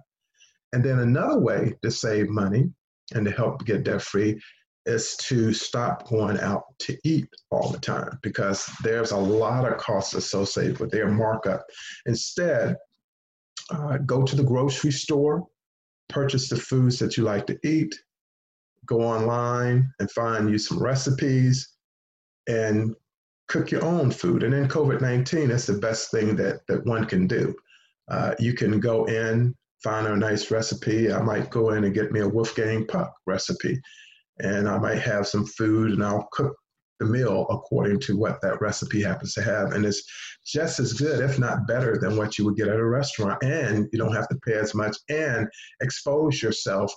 And 0.73 0.83
then 0.83 1.01
another 1.01 1.39
way 1.39 1.75
to 1.83 1.91
save 1.91 2.29
money 2.29 2.71
and 3.15 3.25
to 3.27 3.31
help 3.31 3.65
get 3.67 3.85
debt 3.85 4.03
free 4.03 4.41
is 4.87 5.17
to 5.17 5.53
stop 5.53 6.09
going 6.09 6.39
out 6.41 6.65
to 6.79 6.97
eat 7.05 7.29
all 7.51 7.71
the 7.71 7.79
time 7.79 8.19
because 8.23 8.69
there's 8.83 9.13
a 9.13 9.17
lot 9.17 9.71
of 9.71 9.79
costs 9.79 10.15
associated 10.15 10.79
with 10.79 10.91
their 10.91 11.09
markup. 11.09 11.65
Instead, 12.07 12.77
uh, 13.71 13.99
go 13.99 14.23
to 14.23 14.37
the 14.37 14.43
grocery 14.43 14.93
store, 14.93 15.47
purchase 16.09 16.49
the 16.49 16.57
foods 16.57 16.99
that 16.99 17.17
you 17.17 17.25
like 17.25 17.47
to 17.47 17.59
eat, 17.65 17.95
go 18.87 19.01
online 19.01 19.91
and 20.01 20.11
find 20.11 20.51
you 20.51 20.59
some 20.59 20.83
recipes 20.83 21.71
and 22.47 22.95
cook 23.49 23.71
your 23.71 23.85
own 23.85 24.11
food. 24.11 24.43
And 24.43 24.53
in 24.53 24.69
COVID 24.69 25.01
19, 25.01 25.49
that's 25.49 25.67
the 25.67 25.75
best 25.75 26.11
thing 26.11 26.37
that, 26.37 26.67
that 26.69 26.85
one 26.85 27.07
can 27.07 27.27
do. 27.27 27.55
Uh, 28.11 28.35
you 28.39 28.53
can 28.53 28.81
go 28.81 29.07
in, 29.07 29.55
find 29.83 30.07
a 30.07 30.15
nice 30.15 30.51
recipe. 30.51 31.11
I 31.11 31.23
might 31.23 31.49
go 31.49 31.71
in 31.71 31.85
and 31.85 31.95
get 31.95 32.13
me 32.13 32.21
a 32.21 32.29
Wolfgang 32.29 32.87
Puck 32.87 33.15
recipe 33.27 33.81
and 34.39 34.69
I 34.69 34.79
might 34.79 35.01
have 35.01 35.27
some 35.27 35.47
food 35.47 35.93
and 35.93 36.05
I'll 36.05 36.29
cook 36.33 36.57
the 37.01 37.07
meal 37.07 37.47
according 37.51 38.01
to 38.01 38.17
what 38.17 38.41
that 38.41 38.61
recipe 38.61 39.03
happens 39.03 39.35
to 39.35 39.43
have. 39.43 39.73
And 39.73 39.85
it's 39.85 40.03
just 40.47 40.79
as 40.79 40.93
good, 40.93 41.21
if 41.21 41.39
not 41.39 41.67
better, 41.67 41.99
than 42.01 42.17
what 42.17 42.39
you 42.39 42.45
would 42.45 42.57
get 42.57 42.69
at 42.69 42.79
a 42.79 42.85
restaurant. 42.85 43.43
And 43.43 43.89
you 43.93 43.99
don't 43.99 44.15
have 44.15 44.29
to 44.29 44.39
pay 44.47 44.55
as 44.55 44.75
much 44.75 44.97
and 45.09 45.49
expose 45.81 46.43
yourself 46.43 46.93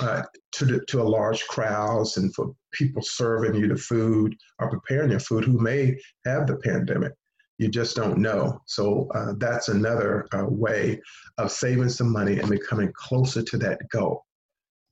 uh, 0.00 0.22
to, 0.52 0.64
the, 0.64 0.84
to 0.86 1.02
a 1.02 1.04
large 1.04 1.44
crowds 1.46 2.16
and 2.16 2.34
for 2.34 2.54
people 2.72 3.02
serving 3.02 3.54
you 3.54 3.68
the 3.68 3.76
food 3.76 4.34
or 4.58 4.70
preparing 4.70 5.10
your 5.10 5.20
food 5.20 5.44
who 5.44 5.58
may 5.58 5.96
have 6.24 6.46
the 6.46 6.56
pandemic. 6.56 7.12
You 7.58 7.68
just 7.68 7.94
don't 7.94 8.18
know. 8.18 8.60
So 8.66 9.08
uh, 9.14 9.34
that's 9.38 9.68
another 9.68 10.26
uh, 10.32 10.46
way 10.46 11.00
of 11.38 11.52
saving 11.52 11.90
some 11.90 12.10
money 12.10 12.38
and 12.38 12.50
becoming 12.50 12.92
closer 12.96 13.42
to 13.42 13.58
that 13.58 13.80
goal. 13.90 14.24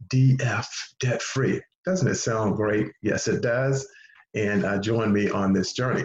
DF, 0.09 0.67
debt 1.01 1.23
free. 1.23 1.61
Doesn't 1.85 2.09
it 2.09 2.17
sound 2.17 2.57
great? 2.57 2.89
Yes, 3.03 3.29
it 3.29 3.43
does. 3.43 3.89
And 4.35 4.65
uh, 4.65 4.79
join 4.79 5.13
me 5.13 5.31
on 5.31 5.53
this 5.53 5.73
journey. 5.73 6.05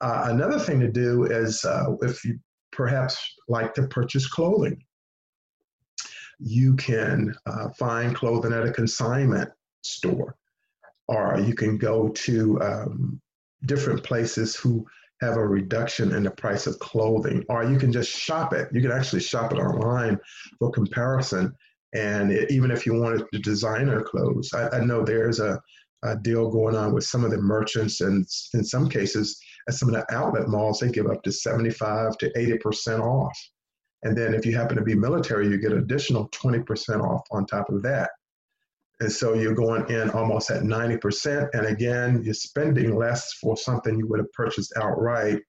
Uh, 0.00 0.26
another 0.28 0.58
thing 0.58 0.80
to 0.80 0.90
do 0.90 1.24
is 1.24 1.64
uh, 1.64 1.96
if 2.02 2.24
you 2.24 2.38
perhaps 2.72 3.18
like 3.48 3.74
to 3.74 3.86
purchase 3.88 4.28
clothing, 4.28 4.82
you 6.38 6.76
can 6.76 7.34
uh, 7.46 7.68
find 7.70 8.14
clothing 8.14 8.52
at 8.52 8.66
a 8.66 8.72
consignment 8.72 9.50
store, 9.82 10.36
or 11.08 11.40
you 11.40 11.54
can 11.54 11.76
go 11.78 12.08
to 12.10 12.60
um, 12.62 13.20
different 13.66 14.04
places 14.04 14.54
who 14.54 14.86
have 15.20 15.36
a 15.36 15.46
reduction 15.46 16.14
in 16.14 16.22
the 16.22 16.30
price 16.30 16.68
of 16.68 16.78
clothing, 16.78 17.44
or 17.48 17.64
you 17.64 17.76
can 17.76 17.92
just 17.92 18.10
shop 18.10 18.52
it. 18.52 18.68
You 18.72 18.80
can 18.80 18.92
actually 18.92 19.20
shop 19.20 19.52
it 19.52 19.58
online 19.58 20.18
for 20.60 20.70
comparison 20.70 21.52
and 21.94 22.30
it, 22.30 22.50
even 22.50 22.70
if 22.70 22.84
you 22.84 22.94
wanted 22.94 23.24
the 23.32 23.38
designer 23.38 24.02
clothes, 24.02 24.50
I, 24.54 24.68
I 24.68 24.84
know 24.84 25.04
there's 25.04 25.40
a, 25.40 25.60
a, 26.04 26.16
deal 26.16 26.50
going 26.50 26.76
on 26.76 26.92
with 26.92 27.04
some 27.04 27.24
of 27.24 27.30
the 27.30 27.38
merchants, 27.38 28.00
and 28.00 28.26
in 28.54 28.64
some 28.64 28.88
cases, 28.88 29.40
at 29.68 29.74
some 29.74 29.88
of 29.88 29.94
the 29.94 30.14
outlet 30.14 30.48
malls, 30.48 30.80
they 30.80 30.90
give 30.90 31.06
up 31.06 31.22
to 31.22 31.32
75 31.32 32.18
to 32.18 32.32
80% 32.32 33.00
off. 33.00 33.36
And 34.02 34.16
then 34.16 34.34
if 34.34 34.46
you 34.46 34.56
happen 34.56 34.76
to 34.76 34.82
be 34.82 34.94
military, 34.94 35.48
you 35.48 35.58
get 35.58 35.72
additional 35.72 36.28
20% 36.28 37.02
off 37.02 37.22
on 37.32 37.46
top 37.46 37.68
of 37.68 37.82
that. 37.82 38.10
And 39.00 39.10
so 39.10 39.34
you're 39.34 39.54
going 39.54 39.88
in 39.90 40.10
almost 40.10 40.50
at 40.50 40.62
90%. 40.62 41.50
And 41.52 41.66
again, 41.66 42.22
you're 42.24 42.34
spending 42.34 42.96
less 42.96 43.34
for 43.34 43.56
something 43.56 43.96
you 43.96 44.06
would 44.08 44.20
have 44.20 44.32
purchased 44.32 44.72
outright. 44.76 45.40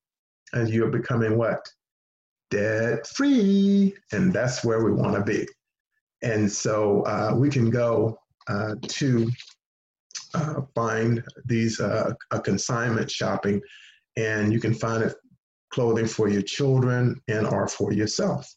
And 0.53 0.69
you're 0.69 0.89
becoming 0.89 1.37
what? 1.37 1.63
Debt 2.51 3.05
free. 3.07 3.95
And 4.11 4.33
that's 4.33 4.63
where 4.63 4.83
we 4.83 4.91
want 4.91 5.15
to 5.15 5.23
be. 5.23 5.47
And 6.21 6.51
so 6.51 7.01
uh, 7.03 7.33
we 7.35 7.49
can 7.49 7.69
go 7.69 8.19
uh, 8.47 8.75
to 8.81 9.29
uh, 10.33 10.61
find 10.75 11.23
these 11.45 11.79
uh, 11.79 12.13
a 12.31 12.39
consignment 12.39 13.09
shopping, 13.09 13.61
and 14.17 14.51
you 14.51 14.59
can 14.59 14.73
find 14.73 15.03
it 15.03 15.15
clothing 15.71 16.07
for 16.07 16.27
your 16.27 16.41
children 16.41 17.19
and 17.27 17.47
or 17.47 17.67
for 17.67 17.93
yourself. 17.93 18.47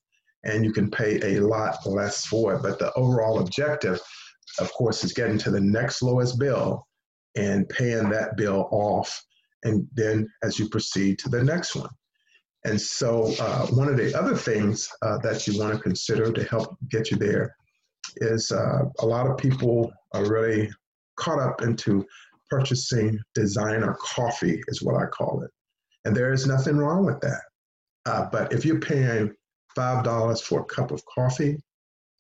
And 0.45 0.65
you 0.65 0.73
can 0.73 0.91
pay 0.91 1.37
a 1.37 1.41
lot 1.41 1.87
less 1.87 2.27
for 2.27 2.55
it. 2.55 2.63
But 2.63 2.79
the 2.79 2.93
overall 2.95 3.39
objective, 3.39 4.01
of 4.59 4.73
course, 4.73 5.05
is 5.05 5.13
getting 5.13 5.39
to 5.39 5.51
the 5.51 5.61
next 5.61 6.03
lowest 6.03 6.39
bill 6.39 6.87
and 7.37 7.69
paying 7.69 8.09
that 8.11 8.37
bill 8.37 8.69
off. 8.73 9.23
And 9.63 9.87
then 9.95 10.29
as 10.43 10.59
you 10.59 10.69
proceed 10.69 11.19
to 11.21 11.29
the 11.29 11.43
next 11.43 11.77
one. 11.77 11.91
And 12.65 12.81
so, 12.81 13.35
uh, 13.41 13.67
one 13.69 13.89
of 13.89 13.97
the 13.97 14.17
other 14.17 14.37
things 14.37 14.89
uh, 15.03 15.19
that 15.19 15.47
you 15.47 15.59
want 15.59 15.75
to 15.75 15.81
consider 15.81 16.33
to 16.33 16.45
help 16.45 16.77
get 16.91 17.11
you 17.11 17.17
there 17.17 17.55
is 18.17 18.53
uh, 18.53 18.85
a 19.01 19.07
lot 19.07 19.27
of 19.27 19.37
people 19.37 19.93
are 20.13 20.29
really 20.29 20.71
caught 21.17 21.41
up 21.41 21.63
into 21.63 22.07
purchasing 22.51 23.19
designer 23.35 23.97
coffee, 24.01 24.63
is 24.69 24.83
what 24.83 24.95
I 24.95 25.07
call 25.07 25.43
it. 25.43 25.51
And 26.05 26.15
there 26.15 26.33
is 26.33 26.47
nothing 26.47 26.77
wrong 26.77 27.05
with 27.05 27.21
that. 27.21 27.43
Uh, 28.07 28.27
but 28.31 28.53
if 28.53 28.65
you're 28.65 28.81
paying 28.81 29.33
$5 29.77 30.43
for 30.43 30.61
a 30.61 30.65
cup 30.65 30.91
of 30.91 31.05
coffee 31.07 31.57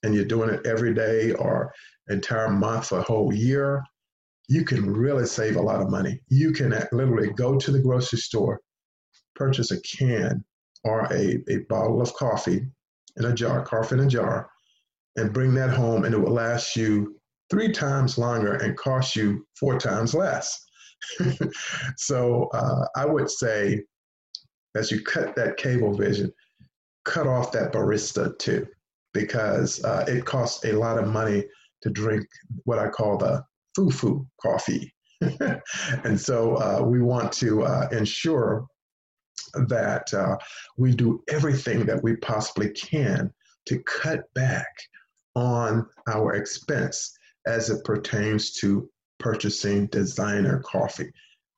and 0.02 0.14
you're 0.14 0.25
doing 0.25 0.50
it 0.50 0.66
every 0.66 0.94
day 0.94 1.32
or 1.32 1.72
entire 2.08 2.50
month 2.50 2.88
for 2.88 2.99
a 2.99 3.02
whole 3.02 3.32
year, 3.32 3.82
you 4.49 4.64
can 4.64 4.90
really 4.92 5.26
save 5.26 5.56
a 5.56 5.62
lot 5.62 5.80
of 5.80 5.90
money. 5.90 6.20
You 6.28 6.52
can 6.52 6.70
literally 6.92 7.32
go 7.32 7.58
to 7.58 7.70
the 7.70 7.80
grocery 7.80 8.18
store, 8.18 8.61
purchase 9.35 9.71
a 9.71 9.81
can 9.83 10.45
or 10.85 11.07
a, 11.12 11.43
a 11.49 11.59
bottle 11.69 12.01
of 12.01 12.12
coffee 12.15 12.67
in 13.17 13.25
a 13.25 13.35
jar, 13.35 13.62
coffee 13.65 13.97
in 13.97 14.01
a 14.01 14.07
jar, 14.07 14.51
and 15.17 15.33
bring 15.33 15.55
that 15.55 15.71
home, 15.71 16.05
and 16.05 16.15
it 16.15 16.19
will 16.19 16.33
last 16.33 16.77
you 16.77 17.17
three 17.51 17.71
times 17.71 18.17
longer 18.17 18.55
and 18.55 18.77
cost 18.77 19.15
you 19.15 19.47
four 19.59 19.79
times 19.79 20.15
less. 20.15 20.59
so 21.97 22.49
uh, 22.55 22.87
I 22.97 23.05
would 23.05 23.31
say, 23.31 23.83
as 24.75 24.91
you 24.91 25.03
cut 25.03 25.37
that 25.37 25.59
cable 25.59 25.95
vision, 25.95 26.33
cut 27.05 27.27
off 27.27 27.53
that 27.53 27.73
barista 27.73 28.37
too, 28.39 28.67
because 29.12 29.85
uh, 29.85 30.05
it 30.09 30.25
costs 30.25 30.65
a 30.65 30.73
lot 30.73 30.99
of 30.99 31.09
money 31.09 31.45
to 31.83 31.91
drink 31.91 32.25
what 32.65 32.79
I 32.79 32.89
call 32.89 33.19
the 33.19 33.45
foo-foo 33.77 34.27
coffee. 34.41 34.95
and 36.05 36.19
so 36.19 36.57
uh, 36.57 36.83
we 36.85 37.03
want 37.03 37.33
to 37.33 37.65
uh, 37.65 37.89
ensure 37.93 38.67
that 39.54 40.12
uh, 40.14 40.37
we 40.76 40.94
do 40.94 41.23
everything 41.28 41.85
that 41.87 42.02
we 42.02 42.16
possibly 42.16 42.71
can 42.71 43.32
to 43.66 43.78
cut 43.80 44.32
back 44.35 44.68
on 45.35 45.87
our 46.09 46.35
expense 46.35 47.12
as 47.47 47.71
it 47.71 47.85
pertains 47.85 48.52
to 48.52 48.88
purchasing 49.18 49.87
designer 49.87 50.62
coffee. 50.64 51.11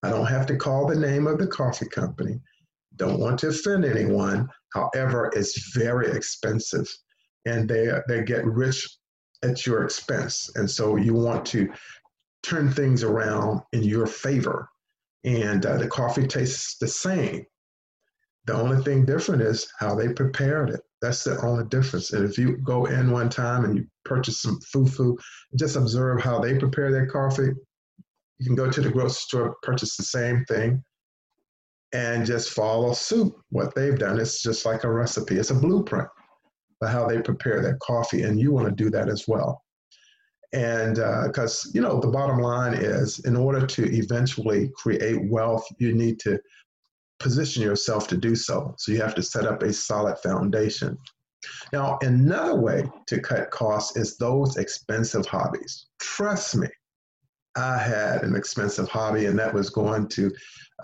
I 0.02 0.10
don't 0.10 0.26
have 0.26 0.46
to 0.46 0.56
call 0.56 0.86
the 0.86 0.96
name 0.96 1.26
of 1.26 1.38
the 1.38 1.46
coffee 1.46 1.88
company. 1.88 2.40
Don't 2.96 3.18
want 3.18 3.38
to 3.40 3.48
offend 3.48 3.84
anyone. 3.84 4.48
However, 4.74 5.30
it's 5.34 5.74
very 5.74 6.10
expensive 6.10 6.88
and 7.46 7.68
they, 7.68 7.90
they 8.08 8.22
get 8.22 8.44
rich 8.44 8.86
at 9.42 9.66
your 9.66 9.84
expense. 9.84 10.50
And 10.54 10.70
so 10.70 10.96
you 10.96 11.14
want 11.14 11.44
to 11.46 11.68
turn 12.42 12.70
things 12.70 13.02
around 13.02 13.62
in 13.72 13.82
your 13.82 14.06
favor. 14.06 14.68
And 15.24 15.64
uh, 15.64 15.78
the 15.78 15.88
coffee 15.88 16.26
tastes 16.26 16.76
the 16.78 16.88
same. 16.88 17.46
The 18.46 18.54
only 18.54 18.82
thing 18.82 19.06
different 19.06 19.42
is 19.42 19.66
how 19.78 19.94
they 19.94 20.12
prepared 20.12 20.70
it. 20.70 20.80
That's 21.00 21.24
the 21.24 21.40
only 21.40 21.64
difference. 21.66 22.12
And 22.12 22.28
if 22.28 22.38
you 22.38 22.58
go 22.58 22.86
in 22.86 23.10
one 23.10 23.28
time 23.28 23.64
and 23.64 23.76
you 23.76 23.86
purchase 24.04 24.42
some 24.42 24.58
fufu, 24.74 25.16
just 25.56 25.76
observe 25.76 26.20
how 26.20 26.40
they 26.40 26.58
prepare 26.58 26.90
their 26.90 27.06
coffee. 27.06 27.50
You 28.38 28.46
can 28.46 28.54
go 28.54 28.70
to 28.70 28.80
the 28.80 28.90
grocery 28.90 29.10
store, 29.10 29.56
purchase 29.62 29.96
the 29.96 30.02
same 30.02 30.44
thing, 30.46 30.82
and 31.92 32.26
just 32.26 32.50
follow 32.50 32.92
suit 32.92 33.32
what 33.50 33.74
they've 33.74 33.98
done. 33.98 34.18
It's 34.18 34.42
just 34.42 34.66
like 34.66 34.84
a 34.84 34.90
recipe. 34.90 35.36
It's 35.36 35.50
a 35.50 35.54
blueprint 35.54 36.08
for 36.78 36.88
how 36.88 37.06
they 37.06 37.20
prepare 37.20 37.62
their 37.62 37.78
coffee, 37.82 38.22
and 38.22 38.38
you 38.38 38.52
want 38.52 38.68
to 38.68 38.84
do 38.84 38.90
that 38.90 39.08
as 39.08 39.24
well. 39.28 39.62
And 40.52 40.96
because 41.26 41.66
uh, 41.66 41.70
you 41.74 41.80
know 41.80 42.00
the 42.00 42.08
bottom 42.08 42.38
line 42.38 42.74
is, 42.74 43.20
in 43.20 43.36
order 43.36 43.66
to 43.66 43.94
eventually 43.94 44.70
create 44.76 45.28
wealth, 45.30 45.64
you 45.78 45.94
need 45.94 46.18
to 46.20 46.38
position 47.20 47.62
yourself 47.62 48.08
to 48.08 48.16
do 48.16 48.34
so. 48.34 48.74
So 48.78 48.92
you 48.92 49.00
have 49.00 49.14
to 49.14 49.22
set 49.22 49.46
up 49.46 49.62
a 49.62 49.72
solid 49.72 50.18
foundation. 50.18 50.98
Now, 51.72 51.98
another 52.02 52.56
way 52.60 52.84
to 53.06 53.20
cut 53.20 53.50
costs 53.50 53.96
is 53.96 54.16
those 54.16 54.56
expensive 54.56 55.26
hobbies. 55.26 55.86
Trust 56.00 56.56
me, 56.56 56.68
I 57.56 57.78
had 57.78 58.22
an 58.22 58.34
expensive 58.34 58.88
hobby, 58.88 59.26
and 59.26 59.38
that 59.38 59.52
was 59.52 59.70
going 59.70 60.08
to 60.08 60.30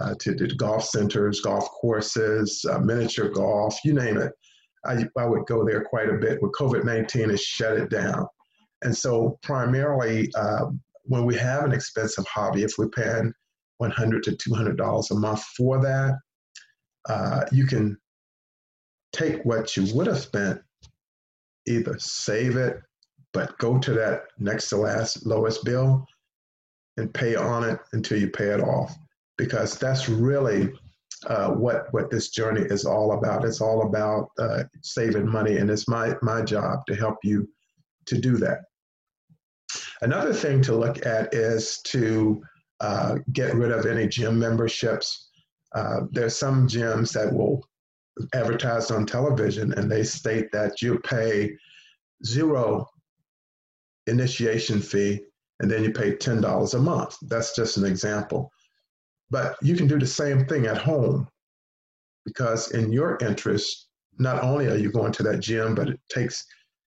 uh, 0.01 0.15
to 0.21 0.35
the 0.35 0.49
golf 0.55 0.85
centers, 0.85 1.41
golf 1.41 1.69
courses, 1.71 2.65
uh, 2.71 2.79
miniature 2.79 3.29
golf, 3.29 3.77
you 3.85 3.93
name 3.93 4.19
it. 4.19 4.33
I, 4.87 5.05
I 5.19 5.27
would 5.27 5.47
go 5.47 5.65
there 5.65 5.85
quite 5.85 6.09
a 6.09 6.19
bit. 6.19 6.41
With 6.41 6.53
COVID 6.53 6.85
19, 6.85 7.31
has 7.31 7.43
shut 7.43 7.77
it 7.77 7.91
down. 7.91 8.27
And 8.83 8.97
so, 8.97 9.39
primarily, 9.43 10.31
uh, 10.37 10.67
when 11.03 11.27
we 11.27 11.35
have 11.37 11.65
an 11.65 11.73
expensive 11.73 12.27
hobby, 12.27 12.63
if 12.63 12.73
we're 12.79 12.89
paying 12.89 13.33
100 13.81 14.23
to 14.23 14.33
$200 14.33 15.11
a 15.11 15.15
month 15.15 15.43
for 15.57 15.81
that, 15.81 16.19
uh, 17.09 17.45
you 17.51 17.67
can 17.67 17.97
take 19.13 19.43
what 19.45 19.77
you 19.77 19.93
would 19.95 20.07
have 20.07 20.19
spent, 20.19 20.61
either 21.67 21.97
save 21.99 22.57
it, 22.57 22.81
but 23.33 23.57
go 23.59 23.79
to 23.79 23.93
that 23.95 24.25
next 24.39 24.69
to 24.69 24.77
last 24.77 25.27
lowest 25.27 25.65
bill 25.65 26.07
and 26.97 27.13
pay 27.15 27.37
on 27.37 27.65
it 27.65 27.81
until 27.93 28.19
you 28.19 28.29
pay 28.29 28.49
it 28.49 28.61
off. 28.61 28.95
Because 29.39 29.79
that's 29.79 30.09
really 30.09 30.71
uh, 31.27 31.51
what 31.51 31.87
what 31.93 32.11
this 32.11 32.29
journey 32.29 32.63
is 32.63 32.85
all 32.85 33.13
about. 33.13 33.45
It's 33.45 33.63
all 33.63 33.87
about 33.87 34.29
uh, 34.39 34.65
saving 34.83 35.27
money, 35.27 35.57
and 35.57 35.71
it's 35.71 35.89
my 35.89 36.15
my 36.21 36.43
job 36.43 36.85
to 36.87 36.95
help 36.95 37.17
you 37.23 37.49
to 38.07 38.19
do 38.19 38.37
that. 38.37 38.59
Another 40.03 40.35
thing 40.35 40.61
to 40.63 40.75
look 40.75 41.07
at 41.07 41.33
is 41.33 41.81
to 41.85 42.43
uh, 42.81 43.17
get 43.33 43.55
rid 43.55 43.73
of 43.73 43.87
any 43.87 44.09
gym 44.09 44.39
memberships. 44.39 45.29
Uh, 45.75 46.01
there's 46.11 46.37
some 46.37 46.67
gyms 46.67 47.13
that 47.13 47.33
will 47.33 47.63
advertise 48.35 48.91
on 48.91 49.07
television 49.07 49.73
and 49.75 49.91
they 49.91 50.03
state 50.03 50.51
that 50.53 50.83
you 50.83 50.99
pay 51.01 51.57
zero 52.25 52.87
initiation 54.07 54.81
fee 54.81 55.21
and 55.61 55.71
then 55.71 55.85
you 55.85 55.93
pay 55.93 56.13
$10 56.13 56.75
a 56.75 56.79
month. 56.79 57.17
That's 57.23 57.55
just 57.55 57.77
an 57.77 57.85
example. 57.85 58.51
But 59.31 59.57
you 59.63 59.77
can 59.77 59.87
do 59.87 59.99
the 59.99 60.07
same 60.07 60.47
thing 60.47 60.67
at 60.67 60.79
home 60.79 61.29
because, 62.25 62.73
in 62.73 62.93
your 62.93 63.19
interest, 63.21 63.89
not 64.19 64.43
only 64.43 64.67
are 64.67 64.77
you 64.77 64.91
going 64.91 65.13
to 65.13 65.23
that 65.25 65.41
gym, 65.41 65.75
but 65.75 65.89
it 65.89 66.01
takes 66.09 66.45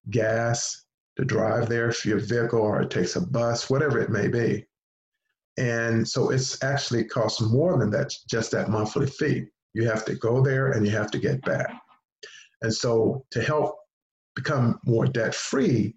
gas 0.09 0.85
to 1.17 1.23
drive 1.23 1.69
there 1.69 1.91
for 1.91 2.09
your 2.09 2.19
vehicle 2.19 2.59
or 2.59 2.81
it 2.81 2.89
takes 2.89 3.15
a 3.15 3.21
bus, 3.21 3.69
whatever 3.69 3.99
it 3.99 4.09
may 4.09 4.27
be. 4.27 4.65
And 5.57 6.07
so 6.07 6.29
it's 6.29 6.63
actually 6.63 7.05
costs 7.05 7.41
more 7.41 7.77
than 7.77 7.89
that, 7.91 8.13
just 8.29 8.51
that 8.51 8.69
monthly 8.69 9.07
fee. 9.07 9.45
You 9.73 9.87
have 9.87 10.05
to 10.05 10.15
go 10.15 10.41
there 10.41 10.71
and 10.71 10.85
you 10.85 10.91
have 10.91 11.11
to 11.11 11.19
get 11.19 11.41
back. 11.43 11.73
And 12.61 12.73
so 12.73 13.25
to 13.31 13.41
help 13.41 13.75
become 14.35 14.79
more 14.85 15.05
debt 15.05 15.35
free, 15.35 15.95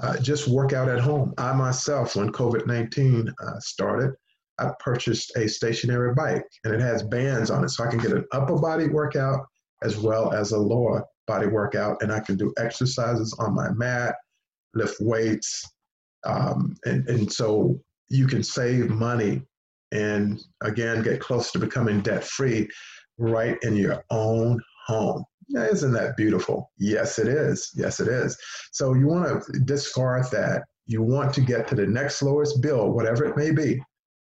uh, 0.00 0.18
just 0.18 0.48
work 0.48 0.72
out 0.72 0.88
at 0.88 1.00
home. 1.00 1.34
I 1.38 1.52
myself, 1.52 2.16
when 2.16 2.32
COVID 2.32 2.66
19 2.66 3.28
uh, 3.28 3.60
started, 3.60 4.12
I 4.58 4.70
purchased 4.80 5.36
a 5.36 5.48
stationary 5.48 6.14
bike 6.14 6.46
and 6.64 6.72
it 6.72 6.80
has 6.80 7.02
bands 7.02 7.50
on 7.50 7.64
it 7.64 7.70
so 7.70 7.84
I 7.84 7.88
can 7.88 7.98
get 7.98 8.12
an 8.12 8.24
upper 8.32 8.56
body 8.56 8.88
workout 8.88 9.46
as 9.82 9.98
well 9.98 10.32
as 10.32 10.52
a 10.52 10.58
lower 10.58 11.04
body 11.26 11.46
workout. 11.46 12.02
And 12.02 12.12
I 12.12 12.20
can 12.20 12.36
do 12.36 12.52
exercises 12.56 13.34
on 13.38 13.54
my 13.54 13.70
mat, 13.72 14.14
lift 14.74 15.00
weights. 15.00 15.64
Um, 16.24 16.76
and, 16.84 17.08
and 17.08 17.32
so 17.32 17.80
you 18.08 18.26
can 18.26 18.42
save 18.42 18.90
money 18.90 19.42
and 19.92 20.42
again 20.62 21.02
get 21.02 21.20
close 21.20 21.52
to 21.52 21.58
becoming 21.58 22.00
debt 22.00 22.24
free 22.24 22.68
right 23.18 23.58
in 23.62 23.76
your 23.76 24.04
own 24.10 24.60
home. 24.86 25.24
Now, 25.48 25.62
isn't 25.62 25.92
that 25.92 26.16
beautiful? 26.16 26.70
Yes, 26.78 27.18
it 27.18 27.28
is. 27.28 27.70
Yes, 27.74 28.00
it 28.00 28.08
is. 28.08 28.36
So 28.72 28.94
you 28.94 29.06
want 29.06 29.44
to 29.44 29.60
discard 29.60 30.24
that. 30.32 30.62
You 30.86 31.02
want 31.02 31.34
to 31.34 31.40
get 31.40 31.68
to 31.68 31.74
the 31.74 31.86
next 31.86 32.22
lowest 32.22 32.62
bill, 32.62 32.90
whatever 32.92 33.24
it 33.24 33.36
may 33.36 33.50
be 33.50 33.80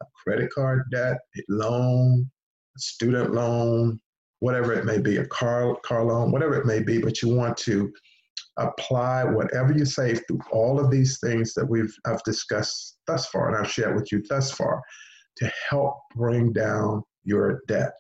a 0.02 0.06
credit 0.24 0.50
card 0.54 0.84
debt, 0.92 1.18
a 1.38 1.42
loan, 1.50 2.30
a 2.76 2.80
student 2.80 3.34
loan, 3.34 4.00
whatever 4.40 4.74
it 4.74 4.86
may 4.86 4.98
be, 4.98 5.18
a 5.18 5.26
car, 5.28 5.78
car 5.84 6.04
loan, 6.04 6.32
whatever 6.32 6.56
it 6.56 6.66
may 6.66 6.82
be, 6.82 7.00
but 7.00 7.22
you 7.22 7.34
want 7.34 7.56
to 7.58 7.92
apply 8.58 9.24
whatever 9.24 9.74
you 9.74 9.86
say 9.86 10.16
through 10.16 10.40
all 10.52 10.80
of 10.80 10.92
these 10.92 11.20
things 11.20 11.54
that 11.54 11.66
we've 11.66 11.94
I've 12.06 12.24
discussed 12.24 12.98
thus 13.08 13.28
far 13.28 13.48
and 13.48 13.58
I've 13.58 13.72
shared 13.72 13.96
with 13.96 14.12
you 14.12 14.22
thus 14.28 14.52
far 14.52 14.82
to 15.38 15.52
help 15.70 15.96
bring 16.16 16.52
down 16.52 17.04
your 17.24 17.62
debt. 17.68 17.94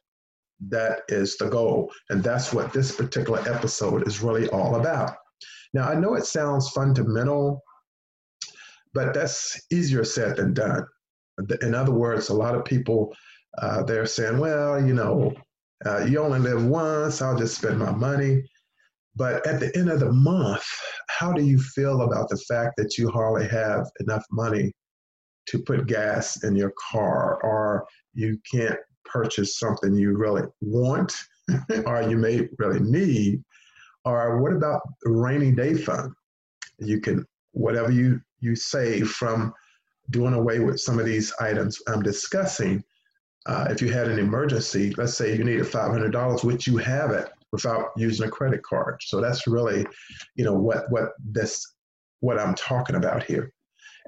That 0.69 1.01
is 1.07 1.37
the 1.37 1.49
goal. 1.49 1.91
And 2.09 2.23
that's 2.23 2.53
what 2.53 2.73
this 2.73 2.95
particular 2.95 3.39
episode 3.49 4.07
is 4.07 4.21
really 4.21 4.47
all 4.49 4.75
about. 4.75 5.15
Now, 5.73 5.87
I 5.87 5.95
know 5.95 6.15
it 6.15 6.25
sounds 6.25 6.69
fundamental, 6.69 7.63
but 8.93 9.13
that's 9.13 9.59
easier 9.71 10.03
said 10.03 10.37
than 10.37 10.53
done. 10.53 10.85
In 11.61 11.73
other 11.73 11.93
words, 11.93 12.29
a 12.29 12.33
lot 12.33 12.55
of 12.55 12.65
people, 12.65 13.15
uh, 13.57 13.83
they're 13.83 14.05
saying, 14.05 14.37
well, 14.37 14.85
you 14.85 14.93
know, 14.93 15.33
uh, 15.85 16.05
you 16.05 16.19
only 16.19 16.39
live 16.39 16.63
once, 16.63 17.21
I'll 17.21 17.37
just 17.37 17.57
spend 17.57 17.79
my 17.79 17.91
money. 17.91 18.43
But 19.15 19.45
at 19.45 19.59
the 19.59 19.75
end 19.77 19.89
of 19.89 19.99
the 19.99 20.11
month, 20.11 20.63
how 21.09 21.33
do 21.33 21.43
you 21.43 21.59
feel 21.59 22.01
about 22.01 22.29
the 22.29 22.37
fact 22.37 22.73
that 22.77 22.97
you 22.97 23.09
hardly 23.09 23.47
have 23.47 23.85
enough 23.99 24.25
money 24.31 24.71
to 25.47 25.59
put 25.59 25.87
gas 25.87 26.43
in 26.43 26.55
your 26.55 26.73
car, 26.91 27.39
or 27.43 27.85
you 28.13 28.37
can't 28.49 28.79
purchase 29.05 29.59
something 29.59 29.93
you 29.93 30.15
really 30.17 30.43
want, 30.61 31.13
or 31.85 32.03
you 32.03 32.17
may 32.17 32.47
really 32.57 32.79
need? 32.79 33.43
Or 34.05 34.41
what 34.41 34.53
about 34.53 34.81
the 35.03 35.11
rainy 35.11 35.51
day 35.51 35.73
fund? 35.73 36.13
You 36.79 37.01
can, 37.01 37.25
whatever 37.51 37.91
you, 37.91 38.21
you 38.39 38.55
save 38.55 39.09
from 39.09 39.53
doing 40.09 40.33
away 40.33 40.59
with 40.59 40.79
some 40.79 40.99
of 40.99 41.05
these 41.05 41.33
items 41.39 41.79
I'm 41.87 42.01
discussing, 42.01 42.83
uh, 43.45 43.67
if 43.69 43.81
you 43.81 43.89
had 43.89 44.07
an 44.07 44.19
emergency, 44.19 44.93
let's 44.97 45.15
say 45.15 45.35
you 45.35 45.43
needed 45.43 45.65
$500, 45.65 46.43
which 46.43 46.67
you 46.67 46.77
have 46.77 47.11
it, 47.11 47.31
without 47.51 47.89
using 47.97 48.27
a 48.27 48.31
credit 48.31 48.63
card. 48.63 48.99
So 49.01 49.21
that's 49.21 49.47
really, 49.47 49.85
you 50.35 50.45
know, 50.45 50.53
what 50.53 50.89
what 50.89 51.09
this 51.23 51.61
what 52.21 52.39
I'm 52.39 52.55
talking 52.55 52.95
about 52.95 53.23
here. 53.23 53.51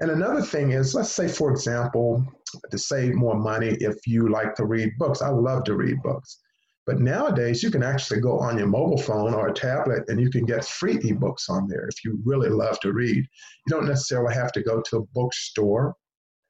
And 0.00 0.10
another 0.10 0.42
thing 0.42 0.72
is, 0.72 0.94
let's 0.94 1.12
say, 1.12 1.28
for 1.28 1.50
example, 1.50 2.24
to 2.70 2.78
save 2.78 3.14
more 3.14 3.36
money, 3.36 3.76
if 3.80 4.06
you 4.06 4.28
like 4.28 4.54
to 4.56 4.66
read 4.66 4.92
books, 4.98 5.22
I 5.22 5.28
love 5.28 5.64
to 5.64 5.76
read 5.76 6.02
books. 6.02 6.38
But 6.86 7.00
nowadays, 7.00 7.62
you 7.62 7.70
can 7.70 7.82
actually 7.82 8.20
go 8.20 8.38
on 8.38 8.58
your 8.58 8.66
mobile 8.66 8.98
phone 8.98 9.32
or 9.32 9.48
a 9.48 9.54
tablet 9.54 10.04
and 10.08 10.20
you 10.20 10.30
can 10.30 10.44
get 10.44 10.64
free 10.64 10.98
ebooks 10.98 11.48
on 11.48 11.66
there 11.66 11.88
if 11.88 12.04
you 12.04 12.20
really 12.24 12.50
love 12.50 12.78
to 12.80 12.92
read. 12.92 13.16
You 13.16 13.70
don't 13.70 13.86
necessarily 13.86 14.34
have 14.34 14.52
to 14.52 14.62
go 14.62 14.82
to 14.82 14.98
a 14.98 15.06
bookstore. 15.14 15.94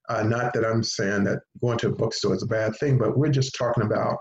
Uh, 0.08 0.22
not 0.22 0.52
that 0.54 0.64
I'm 0.64 0.82
saying 0.82 1.24
that 1.24 1.40
going 1.60 1.78
to 1.78 1.88
a 1.88 1.94
bookstore 1.94 2.34
is 2.34 2.42
a 2.42 2.46
bad 2.46 2.74
thing, 2.76 2.98
but 2.98 3.16
we're 3.16 3.28
just 3.28 3.54
talking 3.56 3.84
about 3.84 4.18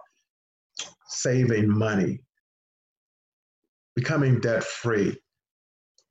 saving 1.08 1.68
money 1.68 2.22
becoming 3.96 4.40
debt 4.40 4.64
free, 4.64 5.18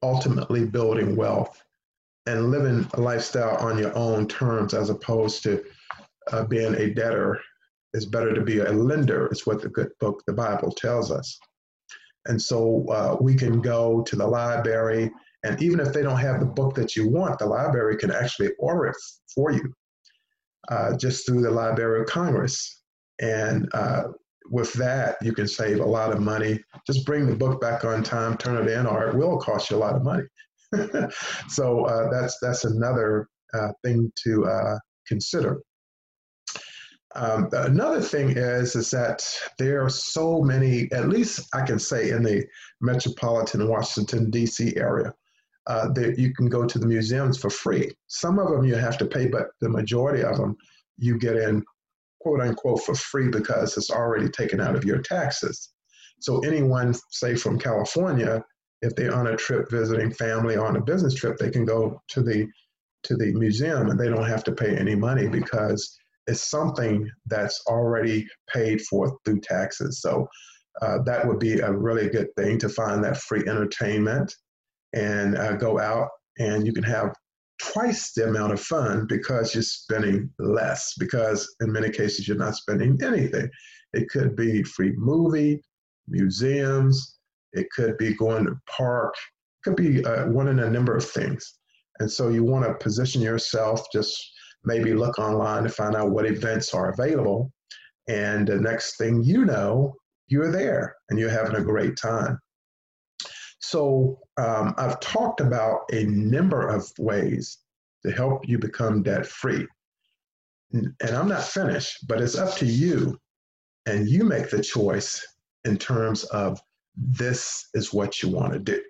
ultimately 0.03 0.65
building 0.65 1.17
wealth, 1.17 1.63
and 2.27 2.51
living 2.51 2.89
a 2.95 3.01
lifestyle 3.01 3.57
on 3.57 3.79
your 3.79 3.95
own 3.97 4.29
terms 4.29 4.75
as 4.75 4.91
opposed 4.91 5.43
to 5.43 5.65
uh, 6.31 6.45
being 6.45 6.75
a 6.75 6.95
debtor. 6.95 7.41
It's 7.95 8.07
better 8.07 8.35
to 8.35 8.43
be 8.43 8.61
a 8.61 8.73
lender, 8.73 9.29
is 9.31 9.47
what 9.47 9.61
the 9.61 9.69
good 9.69 9.91
book, 10.01 10.23
the 10.27 10.33
Bible, 10.33 10.73
tells 10.73 11.11
us. 11.11 11.39
And 12.27 12.41
so 12.41 12.87
uh, 12.89 13.17
we 13.21 13.35
can 13.35 13.61
go 13.61 14.03
to 14.03 14.17
the 14.17 14.27
library, 14.27 15.11
and 15.45 15.61
even 15.61 15.81
if 15.81 15.93
they 15.93 16.03
don't 16.03 16.19
have 16.19 16.41
the 16.41 16.47
book 16.47 16.75
that 16.77 16.95
you 16.95 17.09
want, 17.09 17.39
the 17.39 17.47
library 17.47 17.97
can 17.97 18.13
actually 18.13 18.51
order 18.59 18.87
it 18.87 18.97
for 19.35 19.51
you 19.51 19.75
uh, 20.69 20.97
just 20.97 21.27
through 21.27 21.43
the 21.43 21.51
Library 21.51 22.03
of 22.03 22.07
Congress. 22.07 22.83
And 23.21 23.69
uh, 23.75 24.05
with 24.51 24.73
that, 24.75 25.17
you 25.23 25.33
can 25.33 25.49
save 25.49 25.81
a 25.81 25.85
lot 25.85 26.13
of 26.13 26.21
money. 26.21 26.63
Just 26.87 27.07
bring 27.07 27.27
the 27.27 27.37
book 27.37 27.61
back 27.61 27.85
on 27.85 28.03
time, 28.03 28.37
turn 28.37 28.57
it 28.57 28.71
in, 28.71 28.87
or 28.87 29.09
it 29.09 29.17
will 29.17 29.39
cost 29.39 29.71
you 29.71 29.77
a 29.77 29.79
lot 29.79 29.95
of 29.95 30.03
money. 30.03 30.25
so 31.49 31.85
uh, 31.85 32.11
that's 32.11 32.39
that's 32.41 32.65
another 32.65 33.29
uh, 33.55 33.69
thing 33.85 34.11
to 34.25 34.45
uh, 34.47 34.79
consider. 35.07 35.61
Um, 37.15 37.51
another 37.53 38.01
thing 38.01 38.31
is 38.31 38.75
is 38.75 38.91
that 38.91 39.29
there 39.59 39.85
are 39.85 39.91
so 39.91 40.41
many. 40.41 40.91
At 40.93 41.09
least 41.09 41.49
I 41.55 41.63
can 41.63 41.79
say 41.79 42.11
in 42.11 42.23
the 42.23 42.45
metropolitan 42.81 43.69
Washington 43.69 44.31
D.C. 44.31 44.77
area, 44.77 45.13
uh, 45.67 45.93
that 45.93 46.19
you 46.19 46.33
can 46.35 46.49
go 46.49 46.65
to 46.65 46.79
the 46.79 46.87
museums 46.87 47.39
for 47.39 47.51
free. 47.51 47.91
Some 48.09 48.39
of 48.39 48.51
them 48.51 48.65
you 48.65 48.75
have 48.75 48.99
to 48.99 49.07
pay, 49.07 49.29
but 49.29 49.49
the 49.61 49.69
majority 49.69 50.23
of 50.23 50.37
them 50.37 50.57
you 50.99 51.19
get 51.19 51.37
in 51.37 51.65
quote 52.23 52.41
unquote 52.41 52.83
for 52.83 52.95
free 52.95 53.29
because 53.29 53.77
it's 53.77 53.91
already 53.91 54.29
taken 54.29 54.61
out 54.61 54.77
of 54.77 54.85
your 54.85 54.99
taxes. 54.99 55.71
So 56.21 56.39
anyone, 56.41 56.95
say 57.11 57.35
from 57.35 57.59
California, 57.59 58.45
if 58.81 58.95
they're 58.95 59.15
on 59.15 59.29
a 59.29 59.37
trip 59.37 59.71
visiting 59.71 60.13
family 60.13 60.57
on 60.57 60.77
a 60.77 60.81
business 60.81 61.15
trip, 61.15 61.37
they 61.37 61.51
can 61.51 61.65
go 61.65 62.01
to 62.09 62.23
the 62.23 62.47
to 63.05 63.17
the 63.17 63.33
museum 63.35 63.91
and 63.91 63.99
they 63.99 64.09
don't 64.09 64.29
have 64.29 64.45
to 64.45 64.53
pay 64.53 64.77
any 64.77 64.95
money 64.95 65.27
because 65.27 65.99
it's 66.29 66.49
something 66.49 67.11
that's 67.27 67.61
already 67.67 68.25
paid 68.53 68.81
for 68.83 69.19
through 69.25 69.41
taxes. 69.41 70.01
So 70.01 70.29
uh, 70.81 70.99
that 71.05 71.27
would 71.27 71.41
be 71.41 71.59
a 71.59 71.73
really 71.73 72.09
good 72.09 72.29
thing 72.37 72.59
to 72.59 72.69
find 72.69 73.03
that 73.03 73.17
free 73.17 73.43
entertainment 73.49 74.33
and 74.93 75.37
uh, 75.37 75.57
go 75.57 75.81
out 75.81 76.09
and 76.39 76.65
you 76.65 76.73
can 76.73 76.85
have 76.85 77.13
twice 77.73 78.13
the 78.13 78.29
amount 78.29 78.53
of 78.53 78.61
fun 78.61 79.07
because 79.07 79.55
you're 79.55 79.63
spending 79.63 80.31
less 80.39 80.95
because 80.99 81.55
in 81.61 81.73
many 81.73 81.91
cases 81.91 82.27
you're 82.27 82.37
not 82.37 82.57
spending 82.57 82.99
anything. 83.03 83.49
It 83.93 84.09
could 84.09 84.37
be 84.37 84.63
free 84.63 84.93
movie 84.97 85.63
museums 86.09 87.19
it 87.53 87.67
could 87.75 87.97
be 87.99 88.15
going 88.15 88.45
to 88.45 88.57
park 88.69 89.15
it 89.15 89.69
could 89.69 89.77
be 89.77 90.05
uh, 90.05 90.27
one 90.27 90.49
in 90.49 90.59
a 90.59 90.71
number 90.71 90.97
of 90.97 91.09
things. 91.09 91.59
And 92.01 92.11
so 92.11 92.29
you 92.29 92.43
want 92.43 92.67
to 92.67 92.75
position 92.83 93.23
yourself 93.23 93.87
just 93.93 94.19
maybe 94.65 94.93
look 94.93 95.19
online 95.19 95.63
to 95.63 95.69
find 95.69 95.95
out 95.95 96.11
what 96.11 96.27
events 96.27 96.75
are 96.75 96.91
available 96.91 97.53
and 98.09 98.49
the 98.49 98.59
next 98.59 98.97
thing 98.97 99.23
you 99.23 99.45
know 99.45 99.95
you're 100.27 100.51
there 100.51 100.97
and 101.09 101.19
you're 101.19 101.31
having 101.31 101.57
a 101.57 101.63
great 101.63 101.97
time 101.97 102.39
so 103.73 104.19
um, 104.37 104.75
I've 104.77 105.01
talked 105.01 105.41
about 105.41 105.81
a 105.95 106.05
number 106.05 106.69
of 106.69 106.93
ways 106.99 107.57
to 108.05 108.13
help 108.13 108.47
you 108.47 108.59
become 108.59 109.03
debt 109.03 109.25
free. 109.25 109.67
And 110.73 110.95
I'm 111.03 111.29
not 111.29 111.43
finished, 111.43 112.07
but 112.07 112.21
it's 112.21 112.37
up 112.37 112.55
to 112.57 112.67
you. 112.67 113.19
And 113.87 114.11
you 114.11 114.25
make 114.25 114.51
the 114.51 114.63
choice 114.63 115.27
in 115.65 115.79
terms 115.79 116.25
of 116.25 116.61
this 116.97 117.71
is 117.73 117.95
what 117.95 118.23
you 118.23 118.29
want 118.29 118.53
to 118.53 118.59
do. 118.59 118.83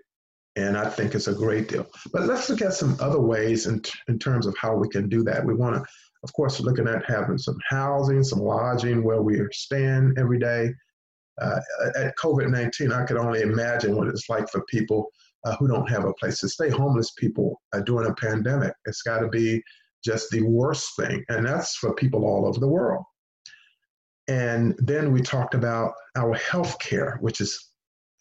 And 0.57 0.77
I 0.77 0.91
think 0.91 1.15
it's 1.15 1.29
a 1.29 1.35
great 1.35 1.69
deal. 1.69 1.87
But 2.13 2.25
let's 2.25 2.51
look 2.51 2.61
at 2.61 2.75
some 2.75 2.97
other 2.99 3.21
ways 3.21 3.69
in, 3.69 3.83
in 4.09 4.19
terms 4.19 4.47
of 4.47 4.57
how 4.59 4.75
we 4.75 4.89
can 4.89 5.09
do 5.09 5.23
that. 5.23 5.47
We 5.47 5.55
want 5.55 5.77
to, 5.77 5.85
of 6.25 6.33
course, 6.33 6.59
looking 6.59 6.89
at 6.89 7.09
having 7.09 7.39
some 7.39 7.59
housing, 7.69 8.25
some 8.25 8.41
lodging 8.41 9.05
where 9.05 9.23
we 9.23 9.39
are 9.39 9.53
staying 9.53 10.15
every 10.19 10.41
day 10.41 10.73
uh, 11.41 11.61
at 11.97 12.17
COVID 12.17 12.51
19, 12.51 12.93
I 12.93 13.05
could 13.05 13.17
only 13.17 13.43
imagine 13.43 13.97
what 13.97 14.09
it's 14.09 14.29
like 14.29 14.49
for 14.51 14.65
people 14.65 15.11
uh, 15.45 15.57
who 15.57 15.69
don't 15.69 15.89
have 15.89 16.05
a 16.05 16.15
place 16.15 16.41
to 16.41 16.49
stay, 16.49 16.69
homeless 16.69 17.13
people 17.19 17.61
uh, 17.73 17.81
during 17.81 18.11
a 18.11 18.15
pandemic. 18.15 18.73
It's 18.85 19.03
got 19.03 19.21
to 19.21 19.29
be 19.29 19.63
just 20.05 20.31
the 20.31 20.43
worst 20.43 20.91
thing. 20.99 21.25
And 21.29 21.47
that's 21.47 21.77
for 21.77 21.95
people 21.95 22.25
all 22.25 22.47
over 22.47 22.61
the 22.61 22.69
world. 22.69 23.05
And 24.29 24.75
then 24.79 25.13
we 25.13 25.21
talked 25.21 25.55
about 25.55 25.93
our 26.17 26.35
health 26.35 26.79
care, 26.79 27.19
which 27.21 27.41
is 27.41 27.71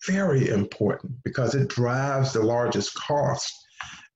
very 0.07 0.49
important 0.49 1.13
because 1.23 1.53
it 1.53 1.69
drives 1.69 2.33
the 2.33 2.41
largest 2.41 2.93
cost 2.95 3.53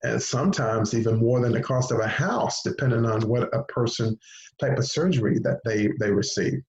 and 0.03 0.21
sometimes 0.21 0.93
even 0.93 1.17
more 1.17 1.39
than 1.39 1.51
the 1.51 1.62
cost 1.62 1.91
of 1.91 1.99
a 1.99 2.08
house, 2.08 2.62
depending 2.63 3.05
on 3.05 3.21
what 3.27 3.53
a 3.53 3.63
person 3.63 4.17
type 4.60 4.77
of 4.77 4.86
surgery 4.86 5.39
that 5.43 5.60
they, 5.65 5.89
they 5.99 6.12
receive. 6.12 6.60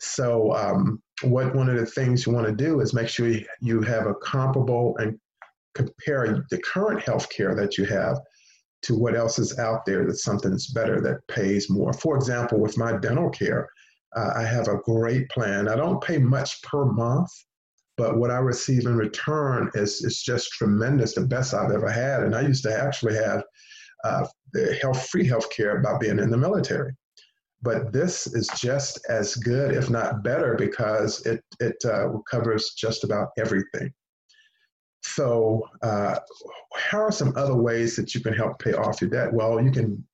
So 0.00 0.52
um, 0.54 1.02
what 1.22 1.54
one 1.54 1.68
of 1.68 1.76
the 1.76 1.86
things 1.86 2.26
you 2.26 2.32
want 2.32 2.46
to 2.46 2.52
do 2.52 2.80
is 2.80 2.94
make 2.94 3.08
sure 3.08 3.32
you 3.60 3.80
have 3.82 4.06
a 4.06 4.14
comparable 4.14 4.96
and 4.98 5.18
compare 5.74 6.44
the 6.50 6.58
current 6.58 7.00
health 7.02 7.28
care 7.30 7.54
that 7.54 7.78
you 7.78 7.84
have 7.84 8.18
to 8.82 8.96
what 8.96 9.16
else 9.16 9.38
is 9.38 9.58
out 9.58 9.84
there 9.84 10.06
that's 10.06 10.22
something 10.22 10.56
better 10.74 11.00
that 11.00 11.26
pays 11.28 11.68
more. 11.68 11.92
For 11.92 12.16
example, 12.16 12.60
with 12.60 12.78
my 12.78 12.96
dental 12.96 13.30
care, 13.30 13.68
uh, 14.16 14.30
I 14.36 14.42
have 14.42 14.68
a 14.68 14.78
great 14.78 15.28
plan. 15.30 15.68
I 15.68 15.76
don't 15.76 16.02
pay 16.02 16.18
much 16.18 16.62
per 16.62 16.84
month, 16.84 17.30
but 17.96 18.16
what 18.16 18.30
I 18.30 18.38
receive 18.38 18.86
in 18.86 18.96
return 18.96 19.70
is, 19.74 20.02
is 20.02 20.22
just 20.22 20.52
tremendous, 20.52 21.14
the 21.14 21.26
best 21.26 21.54
I've 21.54 21.72
ever 21.72 21.90
had. 21.90 22.22
And 22.22 22.34
I 22.34 22.42
used 22.42 22.62
to 22.64 22.80
actually 22.80 23.14
have 23.16 23.42
uh, 24.04 24.26
the 24.52 24.74
health 24.80 25.08
free 25.08 25.26
health 25.26 25.50
care 25.50 25.80
by 25.80 25.98
being 25.98 26.18
in 26.18 26.30
the 26.30 26.38
military 26.38 26.92
but 27.62 27.92
this 27.92 28.26
is 28.26 28.48
just 28.56 29.04
as 29.08 29.34
good, 29.34 29.74
if 29.74 29.90
not 29.90 30.22
better, 30.22 30.54
because 30.54 31.24
it, 31.26 31.42
it 31.60 31.76
uh, 31.84 32.10
covers 32.30 32.74
just 32.76 33.04
about 33.04 33.30
everything. 33.38 33.92
So, 35.02 35.62
uh, 35.82 36.18
how 36.76 36.98
are 36.98 37.12
some 37.12 37.32
other 37.36 37.56
ways 37.56 37.96
that 37.96 38.14
you 38.14 38.20
can 38.20 38.34
help 38.34 38.58
pay 38.58 38.74
off 38.74 39.00
your 39.00 39.10
debt? 39.10 39.32
Well, 39.32 39.62
you 39.62 39.72
can 39.72 40.04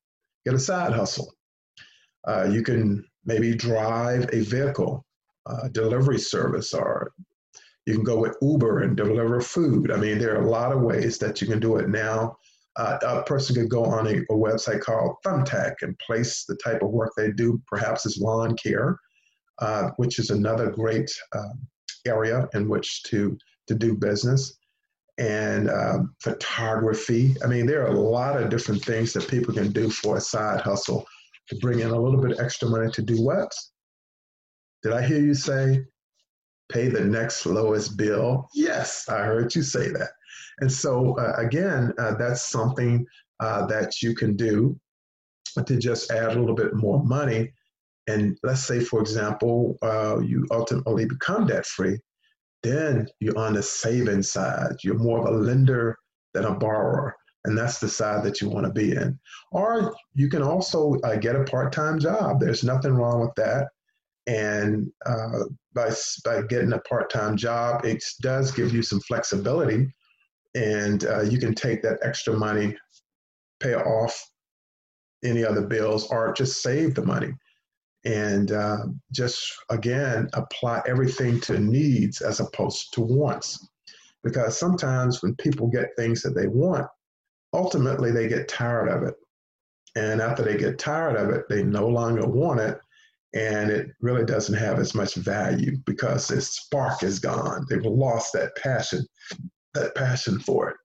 get 0.44 0.54
a 0.54 0.58
side 0.58 0.92
hustle. 0.92 1.32
Uh, 2.26 2.48
you 2.50 2.62
can 2.62 3.04
maybe 3.24 3.54
drive 3.54 4.28
a 4.32 4.40
vehicle, 4.40 5.04
uh, 5.46 5.68
delivery 5.68 6.18
service, 6.18 6.72
or 6.72 7.12
you 7.86 7.94
can 7.94 8.04
go 8.04 8.18
with 8.18 8.36
Uber 8.40 8.82
and 8.82 8.96
deliver 8.96 9.40
food. 9.40 9.90
I 9.90 9.96
mean, 9.96 10.18
there 10.18 10.34
are 10.36 10.44
a 10.44 10.50
lot 10.50 10.72
of 10.72 10.80
ways 10.80 11.18
that 11.18 11.42
you 11.42 11.46
can 11.46 11.60
do 11.60 11.76
it 11.76 11.88
now 11.88 12.38
uh, 12.76 12.98
a 13.02 13.22
person 13.22 13.54
could 13.54 13.68
go 13.68 13.84
on 13.84 14.06
a, 14.06 14.18
a, 14.18 14.36
website 14.36 14.80
called 14.80 15.16
Thumbtack 15.24 15.74
and 15.82 15.98
place 15.98 16.44
the 16.44 16.56
type 16.56 16.82
of 16.82 16.90
work 16.90 17.12
they 17.16 17.30
do, 17.30 17.60
perhaps 17.66 18.04
as 18.04 18.18
lawn 18.18 18.56
care, 18.56 18.98
uh, 19.60 19.90
which 19.96 20.18
is 20.18 20.30
another 20.30 20.70
great 20.70 21.10
um, 21.36 21.60
area 22.06 22.48
in 22.54 22.68
which 22.68 23.04
to, 23.04 23.38
to 23.68 23.74
do 23.74 23.96
business. 23.96 24.58
And 25.18 25.70
um, 25.70 26.12
photography. 26.20 27.36
I 27.44 27.46
mean, 27.46 27.66
there 27.66 27.84
are 27.84 27.94
a 27.94 28.00
lot 28.00 28.40
of 28.40 28.50
different 28.50 28.84
things 28.84 29.12
that 29.12 29.28
people 29.28 29.54
can 29.54 29.70
do 29.70 29.88
for 29.88 30.16
a 30.16 30.20
side 30.20 30.60
hustle 30.60 31.06
to 31.48 31.56
bring 31.58 31.78
in 31.78 31.90
a 31.90 32.00
little 32.00 32.20
bit 32.20 32.40
extra 32.40 32.68
money 32.68 32.90
to 32.90 33.02
do 33.02 33.22
what? 33.22 33.52
Did 34.82 34.92
I 34.92 35.06
hear 35.06 35.20
you 35.20 35.34
say 35.34 35.84
pay 36.70 36.88
the 36.88 37.04
next 37.04 37.46
lowest 37.46 37.96
bill? 37.96 38.48
Yes, 38.54 39.08
I 39.08 39.20
heard 39.22 39.54
you 39.54 39.62
say 39.62 39.88
that. 39.88 40.10
And 40.60 40.70
so, 40.70 41.18
uh, 41.18 41.34
again, 41.36 41.92
uh, 41.98 42.14
that's 42.14 42.48
something 42.48 43.06
uh, 43.40 43.66
that 43.66 44.02
you 44.02 44.14
can 44.14 44.36
do 44.36 44.78
to 45.66 45.76
just 45.76 46.10
add 46.10 46.36
a 46.36 46.40
little 46.40 46.54
bit 46.54 46.74
more 46.74 47.02
money. 47.04 47.52
And 48.06 48.38
let's 48.42 48.64
say, 48.64 48.80
for 48.80 49.00
example, 49.00 49.78
uh, 49.82 50.18
you 50.20 50.46
ultimately 50.50 51.06
become 51.06 51.46
debt 51.46 51.66
free, 51.66 51.98
then 52.62 53.08
you're 53.20 53.38
on 53.38 53.54
the 53.54 53.62
saving 53.62 54.22
side. 54.22 54.76
You're 54.82 54.98
more 54.98 55.20
of 55.20 55.26
a 55.26 55.38
lender 55.38 55.96
than 56.34 56.44
a 56.44 56.54
borrower. 56.54 57.16
And 57.44 57.56
that's 57.56 57.78
the 57.78 57.88
side 57.88 58.24
that 58.24 58.40
you 58.40 58.48
want 58.48 58.66
to 58.66 58.72
be 58.72 58.92
in. 58.92 59.18
Or 59.52 59.94
you 60.14 60.28
can 60.28 60.42
also 60.42 60.94
uh, 61.04 61.16
get 61.16 61.36
a 61.36 61.44
part 61.44 61.72
time 61.72 61.98
job. 61.98 62.40
There's 62.40 62.64
nothing 62.64 62.94
wrong 62.94 63.20
with 63.20 63.34
that. 63.36 63.68
And 64.26 64.90
uh, 65.04 65.44
by, 65.74 65.90
by 66.24 66.42
getting 66.42 66.72
a 66.72 66.78
part 66.80 67.10
time 67.10 67.36
job, 67.36 67.84
it 67.84 68.02
does 68.22 68.50
give 68.50 68.72
you 68.72 68.82
some 68.82 69.00
flexibility 69.00 69.88
and 70.54 71.04
uh, 71.04 71.22
you 71.22 71.38
can 71.38 71.54
take 71.54 71.82
that 71.82 71.98
extra 72.02 72.34
money, 72.34 72.76
pay 73.60 73.74
off 73.74 74.30
any 75.24 75.44
other 75.44 75.62
bills, 75.62 76.10
or 76.10 76.32
just 76.32 76.62
save 76.62 76.94
the 76.94 77.04
money. 77.04 77.32
And 78.04 78.52
uh, 78.52 78.84
just 79.12 79.52
again, 79.70 80.28
apply 80.34 80.82
everything 80.86 81.40
to 81.42 81.58
needs 81.58 82.20
as 82.20 82.40
opposed 82.40 82.92
to 82.94 83.00
wants. 83.00 83.66
Because 84.22 84.56
sometimes 84.56 85.22
when 85.22 85.34
people 85.36 85.68
get 85.68 85.96
things 85.96 86.22
that 86.22 86.34
they 86.34 86.46
want, 86.46 86.86
ultimately 87.52 88.10
they 88.10 88.28
get 88.28 88.48
tired 88.48 88.88
of 88.88 89.02
it. 89.02 89.14
And 89.96 90.20
after 90.20 90.42
they 90.42 90.56
get 90.56 90.78
tired 90.78 91.16
of 91.16 91.30
it, 91.30 91.44
they 91.48 91.62
no 91.62 91.86
longer 91.88 92.26
want 92.26 92.60
it. 92.60 92.78
And 93.34 93.70
it 93.70 93.88
really 94.00 94.24
doesn't 94.24 94.54
have 94.54 94.78
as 94.78 94.94
much 94.94 95.14
value 95.14 95.76
because 95.86 96.30
its 96.30 96.48
spark 96.48 97.02
is 97.02 97.18
gone. 97.18 97.66
They've 97.68 97.84
lost 97.84 98.32
that 98.34 98.54
passion 98.56 99.04
that 99.74 99.94
passion 99.94 100.38
for 100.40 100.70
it. 100.70 100.76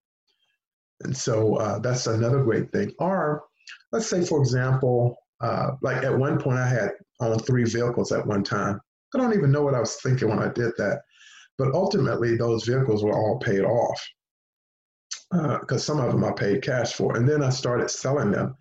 And 1.01 1.15
so 1.15 1.55
uh, 1.55 1.79
that's 1.79 2.07
another 2.07 2.43
great 2.43 2.71
thing. 2.71 2.91
Or 2.99 3.43
let's 3.91 4.07
say, 4.07 4.25
for 4.25 4.39
example, 4.39 5.17
uh, 5.41 5.71
like 5.81 6.03
at 6.03 6.17
one 6.17 6.39
point 6.39 6.59
I 6.59 6.67
had 6.67 6.91
owned 7.21 7.45
three 7.45 7.63
vehicles 7.63 8.11
at 8.11 8.25
one 8.25 8.43
time. 8.43 8.79
I 9.13 9.17
don't 9.17 9.33
even 9.33 9.51
know 9.51 9.63
what 9.63 9.75
I 9.75 9.79
was 9.79 9.95
thinking 9.95 10.29
when 10.29 10.39
I 10.39 10.49
did 10.49 10.73
that. 10.77 11.01
But 11.57 11.73
ultimately, 11.73 12.35
those 12.35 12.65
vehicles 12.65 13.03
were 13.03 13.13
all 13.13 13.39
paid 13.39 13.63
off 13.63 14.01
because 15.31 15.71
uh, 15.71 15.77
some 15.93 15.99
of 15.99 16.11
them 16.11 16.23
I 16.23 16.31
paid 16.31 16.61
cash 16.61 16.93
for. 16.93 17.15
And 17.15 17.27
then 17.27 17.43
I 17.43 17.49
started 17.49 17.89
selling 17.89 18.31
them. 18.31 18.55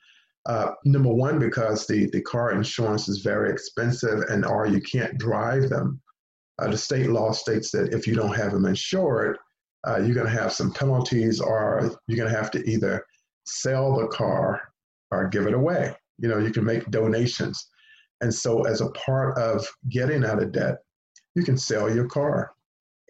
Uh, 0.46 0.72
number 0.84 1.12
one, 1.12 1.38
because 1.38 1.86
the, 1.86 2.06
the 2.10 2.22
car 2.22 2.52
insurance 2.52 3.08
is 3.08 3.20
very 3.20 3.50
expensive 3.50 4.20
and 4.30 4.44
or 4.44 4.66
you 4.66 4.80
can't 4.80 5.18
drive 5.18 5.68
them. 5.68 6.00
Uh, 6.58 6.68
the 6.68 6.76
state 6.76 7.10
law 7.10 7.32
states 7.32 7.70
that 7.70 7.92
if 7.94 8.06
you 8.06 8.14
don't 8.14 8.34
have 8.34 8.52
them 8.52 8.66
insured, 8.66 9.38
uh, 9.86 9.98
you're 9.98 10.14
going 10.14 10.26
to 10.26 10.32
have 10.32 10.52
some 10.52 10.72
penalties 10.72 11.40
or 11.40 11.90
you're 12.06 12.16
going 12.16 12.30
to 12.30 12.36
have 12.36 12.50
to 12.50 12.68
either 12.68 13.04
sell 13.46 13.98
the 13.98 14.06
car 14.08 14.60
or 15.10 15.28
give 15.28 15.46
it 15.46 15.54
away. 15.54 15.94
You 16.18 16.28
know, 16.28 16.38
you 16.38 16.50
can 16.50 16.64
make 16.64 16.90
donations. 16.90 17.68
And 18.20 18.34
so, 18.34 18.62
as 18.62 18.80
a 18.80 18.90
part 18.90 19.38
of 19.38 19.66
getting 19.88 20.24
out 20.24 20.42
of 20.42 20.52
debt, 20.52 20.78
you 21.34 21.44
can 21.44 21.56
sell 21.56 21.92
your 21.92 22.06
car 22.06 22.52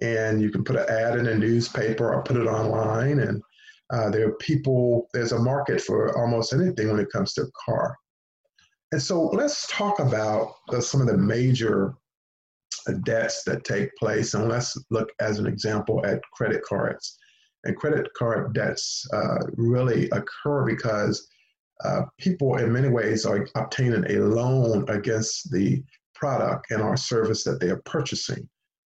and 0.03 0.41
you 0.41 0.51
can 0.51 0.63
put 0.63 0.77
an 0.77 0.89
ad 0.89 1.19
in 1.19 1.27
a 1.27 1.35
newspaper 1.35 2.13
or 2.13 2.23
put 2.23 2.37
it 2.37 2.47
online. 2.47 3.21
And 3.21 3.43
uh, 3.91 4.11
there 4.11 4.29
are 4.29 4.35
people, 4.35 5.09
there's 5.15 5.33
a 5.33 5.39
market 5.39 5.81
for 5.81 6.17
almost 6.19 6.53
anything 6.53 6.91
when 6.91 7.01
it 7.01 7.11
comes 7.11 7.33
to 7.35 7.43
a 7.43 7.51
car. 7.65 7.97
And 8.93 9.01
so, 9.01 9.23
let's 9.29 9.67
talk 9.69 9.99
about 9.99 10.53
the, 10.69 10.83
some 10.83 11.01
of 11.01 11.07
the 11.07 11.17
major 11.17 11.95
debts 12.95 13.43
that 13.45 13.65
take 13.65 13.95
place. 13.97 14.35
And 14.35 14.49
let's 14.49 14.77
look 14.91 15.09
as 15.21 15.39
an 15.39 15.47
example 15.47 16.05
at 16.05 16.23
credit 16.33 16.63
cards. 16.63 17.19
And 17.65 17.77
credit 17.77 18.09
card 18.17 18.55
debts 18.55 19.07
uh, 19.13 19.39
really 19.57 20.09
occur 20.11 20.65
because 20.65 21.29
uh, 21.85 22.03
people 22.19 22.57
in 22.57 22.73
many 22.73 22.89
ways 22.89 23.25
are 23.25 23.47
obtaining 23.55 24.05
a 24.09 24.21
loan 24.21 24.85
against 24.89 25.51
the 25.53 25.83
product 26.15 26.71
and 26.71 26.83
our 26.83 26.97
service 26.97 27.45
that 27.45 27.61
they 27.61 27.71
are 27.71 27.83
purchasing. 27.85 28.49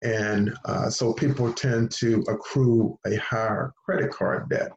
And 0.01 0.53
uh, 0.65 0.89
so 0.89 1.13
people 1.13 1.51
tend 1.51 1.91
to 1.91 2.23
accrue 2.29 2.97
a 3.05 3.15
higher 3.15 3.73
credit 3.85 4.11
card 4.11 4.49
debt. 4.49 4.71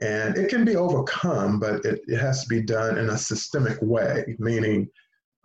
And 0.00 0.36
it 0.36 0.50
can 0.50 0.64
be 0.64 0.76
overcome, 0.76 1.58
but 1.58 1.84
it, 1.84 2.00
it 2.06 2.18
has 2.18 2.42
to 2.42 2.48
be 2.48 2.62
done 2.62 2.98
in 2.98 3.08
a 3.08 3.18
systemic 3.18 3.78
way, 3.80 4.36
meaning 4.38 4.88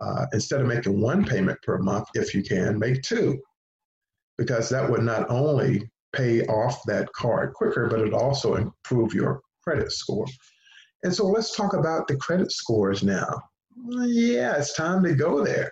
uh, 0.01 0.25
instead 0.33 0.61
of 0.61 0.67
making 0.67 0.99
one 0.99 1.23
payment 1.23 1.61
per 1.61 1.77
month, 1.77 2.07
if 2.15 2.33
you 2.33 2.43
can, 2.43 2.79
make 2.79 3.01
two, 3.03 3.39
because 4.37 4.69
that 4.69 4.89
would 4.89 5.03
not 5.03 5.29
only 5.29 5.89
pay 6.13 6.41
off 6.47 6.81
that 6.85 7.11
card 7.13 7.53
quicker, 7.53 7.87
but 7.87 7.99
it 8.01 8.13
also 8.13 8.55
improve 8.55 9.13
your 9.13 9.41
credit 9.63 9.91
score. 9.91 10.25
And 11.03 11.13
so 11.13 11.27
let's 11.27 11.55
talk 11.55 11.73
about 11.73 12.07
the 12.07 12.15
credit 12.17 12.51
scores 12.51 13.03
now. 13.03 13.41
Yeah, 13.87 14.55
it's 14.57 14.73
time 14.73 15.03
to 15.03 15.15
go 15.15 15.43
there. 15.43 15.71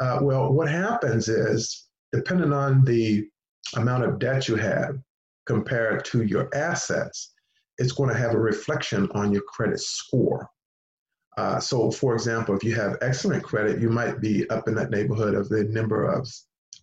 Uh, 0.00 0.18
well, 0.22 0.52
what 0.52 0.68
happens 0.68 1.28
is, 1.28 1.88
depending 2.12 2.52
on 2.52 2.84
the 2.84 3.28
amount 3.76 4.04
of 4.04 4.18
debt 4.18 4.48
you 4.48 4.56
have 4.56 4.96
compared 5.46 6.04
to 6.06 6.22
your 6.22 6.48
assets, 6.54 7.32
it's 7.78 7.92
going 7.92 8.08
to 8.08 8.16
have 8.16 8.34
a 8.34 8.38
reflection 8.38 9.08
on 9.12 9.32
your 9.32 9.42
credit 9.42 9.80
score. 9.80 10.48
Uh, 11.36 11.58
so, 11.58 11.90
for 11.90 12.14
example, 12.14 12.54
if 12.54 12.62
you 12.62 12.74
have 12.74 12.96
excellent 13.02 13.42
credit, 13.42 13.80
you 13.80 13.90
might 13.90 14.20
be 14.20 14.48
up 14.50 14.68
in 14.68 14.74
that 14.74 14.90
neighborhood 14.90 15.34
of 15.34 15.48
the 15.48 15.64
number 15.64 16.04
of, 16.04 16.28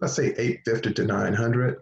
let's 0.02 0.14
say, 0.14 0.28
850 0.38 0.94
to 0.94 1.06
900. 1.06 1.78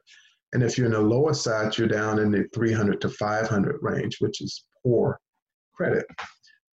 And 0.53 0.63
if 0.63 0.77
you're 0.77 0.87
in 0.87 0.93
the 0.93 0.99
lower 0.99 1.33
side, 1.33 1.77
you're 1.77 1.87
down 1.87 2.19
in 2.19 2.31
the 2.31 2.47
300 2.53 3.01
to 3.01 3.09
500 3.09 3.79
range, 3.81 4.17
which 4.19 4.41
is 4.41 4.65
poor 4.83 5.19
credit. 5.73 6.05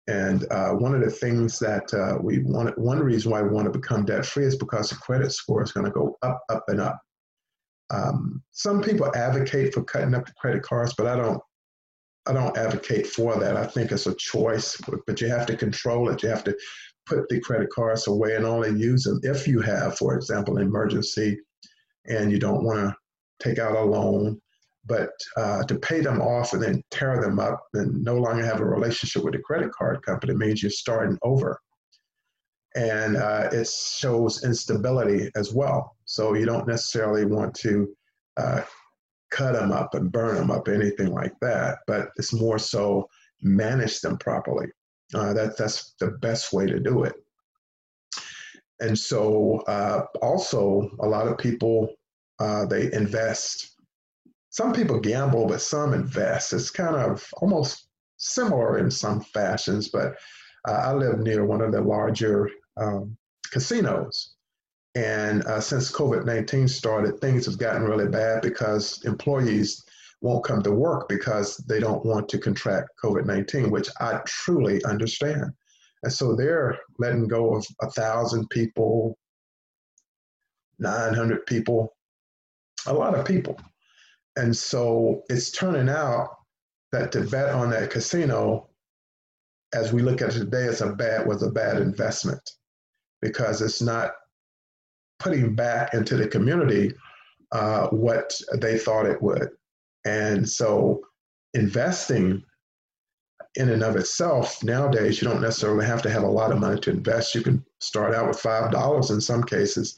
And 0.08 0.46
uh, 0.52 0.72
one 0.72 0.94
of 0.94 1.02
the 1.02 1.10
things 1.10 1.60
that 1.60 1.94
uh, 1.94 2.18
we 2.22 2.40
want, 2.40 2.78
one 2.78 3.00
reason 3.00 3.32
why 3.32 3.42
we 3.42 3.50
want 3.50 3.72
to 3.72 3.80
become 3.80 4.06
debt 4.06 4.26
free 4.26 4.46
is 4.46 4.58
because 4.58 4.90
the 4.90 4.96
credit 4.96 5.32
score 5.32 5.64
is 5.64 5.72
going 5.72 5.86
to 5.86 5.92
go 5.92 6.18
up, 6.22 6.42
up, 6.50 6.66
and 6.68 6.82
up. 6.82 7.00
Um, 7.90 8.42
some 8.52 8.82
people 8.82 9.16
advocate 9.16 9.74
for 9.74 9.84
cutting 9.84 10.14
up 10.14 10.26
the 10.26 10.34
credit 10.34 10.64
cards, 10.64 10.94
but 10.98 11.08
I 11.08 11.16
don't. 11.16 11.42
I 12.26 12.34
don't 12.34 12.58
advocate 12.58 13.08
for 13.08 13.38
that. 13.38 13.58
I 13.58 13.66
think 13.66 13.92
it's 13.92 14.08
a 14.08 14.16
choice, 14.16 14.80
but 15.08 15.20
you 15.20 15.28
have 15.28 15.46
to 15.48 15.58
control 15.58 16.10
it. 16.10 16.24
You 16.24 16.30
have 16.30 16.44
to 16.46 16.56
put 17.06 17.28
the 17.28 17.42
credit 17.42 17.70
cards 17.70 18.08
away 18.08 18.36
and 18.36 18.46
only 18.46 18.70
use 18.80 19.04
them 19.04 19.20
if 19.24 19.48
you 19.48 19.60
have, 19.62 19.98
for 19.98 20.16
example, 20.16 20.58
an 20.58 20.64
emergency, 20.64 21.40
and 22.08 22.32
you 22.32 22.40
don't 22.40 22.64
want 22.64 22.80
to 22.80 22.96
take 23.46 23.60
out 23.60 23.76
a 23.76 23.82
loan 23.82 24.40
but 24.86 25.12
uh, 25.38 25.64
to 25.64 25.76
pay 25.76 26.02
them 26.02 26.22
off 26.22 26.54
and 26.54 26.62
then 26.62 26.84
tear 26.92 27.22
them 27.22 27.40
up 27.40 27.64
and 27.74 28.04
no 28.04 28.16
longer 28.16 28.46
have 28.46 28.60
a 28.60 28.66
relationship 28.66 29.24
with 29.24 29.34
the 29.34 29.40
credit 29.40 29.72
card 29.72 30.02
company 30.06 30.34
means 30.34 30.62
you're 30.62 30.72
starting 30.72 31.18
over. 31.24 31.60
And 32.76 33.16
uh, 33.16 33.50
it 33.52 33.68
shows 33.68 34.44
instability 34.44 35.30
as 35.36 35.54
well. 35.54 35.96
So 36.06 36.34
you 36.34 36.46
don't 36.46 36.68
necessarily 36.68 37.26
want 37.26 37.54
to 37.56 37.96
uh, 38.36 38.62
cut 39.34 39.54
them 39.54 39.72
up 39.72 39.96
and 39.96 40.12
burn 40.12 40.36
them 40.36 40.52
up, 40.52 40.68
anything 40.68 41.12
like 41.12 41.34
that. 41.42 41.80
But 41.88 42.10
it's 42.18 42.34
more 42.34 42.60
so 42.60 43.10
manage 43.42 44.00
them 44.02 44.18
properly. 44.18 44.68
Uh, 45.14 45.34
that, 45.34 45.58
that's 45.58 45.94
the 46.00 46.12
best 46.22 46.54
way 46.54 46.66
to 46.66 46.80
do 46.80 47.04
it. 47.04 47.14
And 48.80 48.98
so 48.98 49.64
uh, 49.68 50.06
also 50.22 50.90
a 51.00 51.08
lot 51.08 51.28
of 51.28 51.38
people, 51.38 51.90
uh, 52.40 52.66
they 52.66 52.92
invest 52.92 53.74
some 54.50 54.72
people 54.72 55.00
gamble, 55.00 55.48
but 55.48 55.62
some 55.62 55.94
invest. 55.94 56.54
It's 56.54 56.70
kind 56.70 56.96
of 56.96 57.28
almost 57.38 57.88
similar 58.18 58.78
in 58.78 58.92
some 58.92 59.22
fashions, 59.22 59.90
but 59.90 60.16
uh, 60.68 60.72
I 60.72 60.94
live 60.94 61.20
near 61.20 61.46
one 61.46 61.62
of 61.62 61.72
the 61.72 61.82
larger 61.82 62.50
um, 62.78 63.18
casinos. 63.52 64.36
And 64.96 65.44
uh, 65.46 65.60
since 65.60 65.92
COVID 65.92 66.26
19 66.26 66.68
started, 66.68 67.20
things 67.20 67.46
have 67.46 67.58
gotten 67.58 67.84
really 67.84 68.08
bad 68.08 68.42
because 68.42 69.04
employees 69.06 69.84
won't 70.22 70.46
come 70.46 70.62
to 70.64 70.72
work 70.72 71.10
because 71.10 71.58
they 71.58 71.80
don't 71.80 72.06
want 72.06 72.30
to 72.30 72.38
contract 72.38 72.90
COVID 73.04 73.26
19, 73.26 73.72
which 73.72 73.90
I 74.00 74.22
truly 74.26 74.84
understand. 74.86 75.52
And 76.04 76.14
so 76.14 76.36
they're 76.36 76.78
letting 77.00 77.28
go 77.28 77.56
of 77.56 77.66
a 77.82 77.90
thousand 77.90 78.50
people, 78.50 79.18
900 80.80 81.46
people, 81.46 81.96
a 82.86 82.94
lot 82.94 83.18
of 83.18 83.26
people. 83.26 83.60
And 84.36 84.56
so 84.56 85.24
it's 85.30 85.52
turning 85.52 85.90
out 85.90 86.30
that 86.92 87.12
to 87.14 87.22
bet 87.22 87.50
on 87.50 87.70
that 87.72 87.90
casino, 87.90 88.70
as 89.74 89.92
we 89.92 90.02
look 90.02 90.22
at 90.22 90.36
it 90.36 90.40
today, 90.40 90.66
it's 90.66 90.82
a 90.82 90.92
bad 90.92 91.28
was 91.28 91.42
a 91.42 91.50
bad 91.50 91.78
investment 91.78 92.42
because 93.22 93.62
it's 93.62 93.82
not 93.82 94.12
putting 95.24 95.56
back 95.56 95.94
into 95.94 96.16
the 96.16 96.28
community 96.28 96.94
uh, 97.52 97.88
what 97.88 98.40
they 98.56 98.78
thought 98.78 99.06
it 99.06 99.22
would. 99.22 99.50
And 100.06 100.48
so 100.48 101.02
investing 101.54 102.44
in 103.56 103.70
and 103.70 103.84
of 103.84 103.96
itself 103.96 104.64
nowadays 104.64 105.22
you 105.22 105.28
don't 105.28 105.42
necessarily 105.42 105.86
have 105.86 106.02
to 106.02 106.10
have 106.10 106.24
a 106.24 106.28
lot 106.28 106.52
of 106.52 106.60
money 106.60 106.80
to 106.80 106.90
invest 106.90 107.36
you 107.36 107.42
can 107.42 107.64
start 107.80 108.16
out 108.16 108.28
with 108.28 108.40
five 108.40 108.72
dollars 108.72 109.12
in 109.12 109.22
some 109.22 109.44
cases 109.44 109.96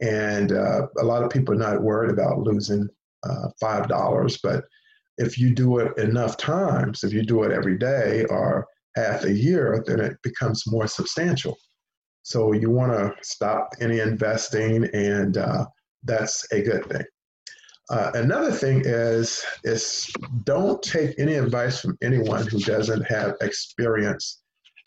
and 0.00 0.52
uh, 0.52 0.86
a 0.98 1.04
lot 1.04 1.22
of 1.22 1.30
people 1.30 1.54
are 1.54 1.58
not 1.58 1.82
worried 1.82 2.10
about 2.10 2.38
losing 2.38 2.88
uh, 3.24 3.48
five 3.60 3.88
dollars. 3.88 4.38
But 4.42 4.64
if 5.16 5.38
you 5.38 5.54
do 5.54 5.78
it 5.78 5.96
enough 5.98 6.36
times, 6.36 7.02
if 7.02 7.12
you 7.12 7.22
do 7.22 7.42
it 7.42 7.52
every 7.52 7.76
day 7.76 8.24
or 8.30 8.66
half 8.96 9.24
a 9.24 9.32
year, 9.32 9.82
then 9.86 10.00
it 10.00 10.16
becomes 10.22 10.64
more 10.66 10.86
substantial. 10.86 11.58
So 12.28 12.52
you 12.52 12.68
want 12.68 12.92
to 12.92 13.14
stop 13.22 13.70
any 13.80 14.00
investing, 14.00 14.84
and 14.92 15.38
uh, 15.38 15.64
that's 16.02 16.46
a 16.52 16.60
good 16.60 16.84
thing. 16.84 17.04
Uh, 17.88 18.10
another 18.12 18.52
thing 18.52 18.82
is 18.84 19.42
is 19.64 20.12
don't 20.44 20.82
take 20.82 21.18
any 21.18 21.36
advice 21.36 21.80
from 21.80 21.96
anyone 22.02 22.46
who 22.46 22.58
doesn't 22.58 23.00
have 23.04 23.32
experience. 23.40 24.42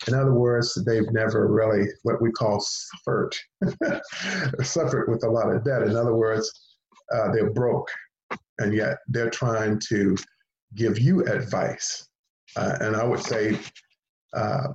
In 0.06 0.14
other 0.14 0.34
words, 0.34 0.80
they've 0.86 1.10
never 1.10 1.48
really 1.48 1.88
what 2.04 2.22
we 2.22 2.30
call 2.30 2.60
suffered 2.60 3.34
suffered 4.62 5.10
with 5.10 5.24
a 5.24 5.28
lot 5.28 5.52
of 5.52 5.64
debt. 5.64 5.82
In 5.82 5.96
other 5.96 6.14
words, 6.14 6.48
uh, 7.12 7.32
they're 7.32 7.50
broke 7.50 7.90
and 8.60 8.72
yet 8.72 8.98
they're 9.08 9.30
trying 9.30 9.80
to 9.88 10.16
give 10.76 10.96
you 10.96 11.24
advice. 11.24 12.06
Uh, 12.54 12.76
and 12.80 12.94
I 12.94 13.02
would 13.02 13.24
say, 13.24 13.58
uh, 14.32 14.68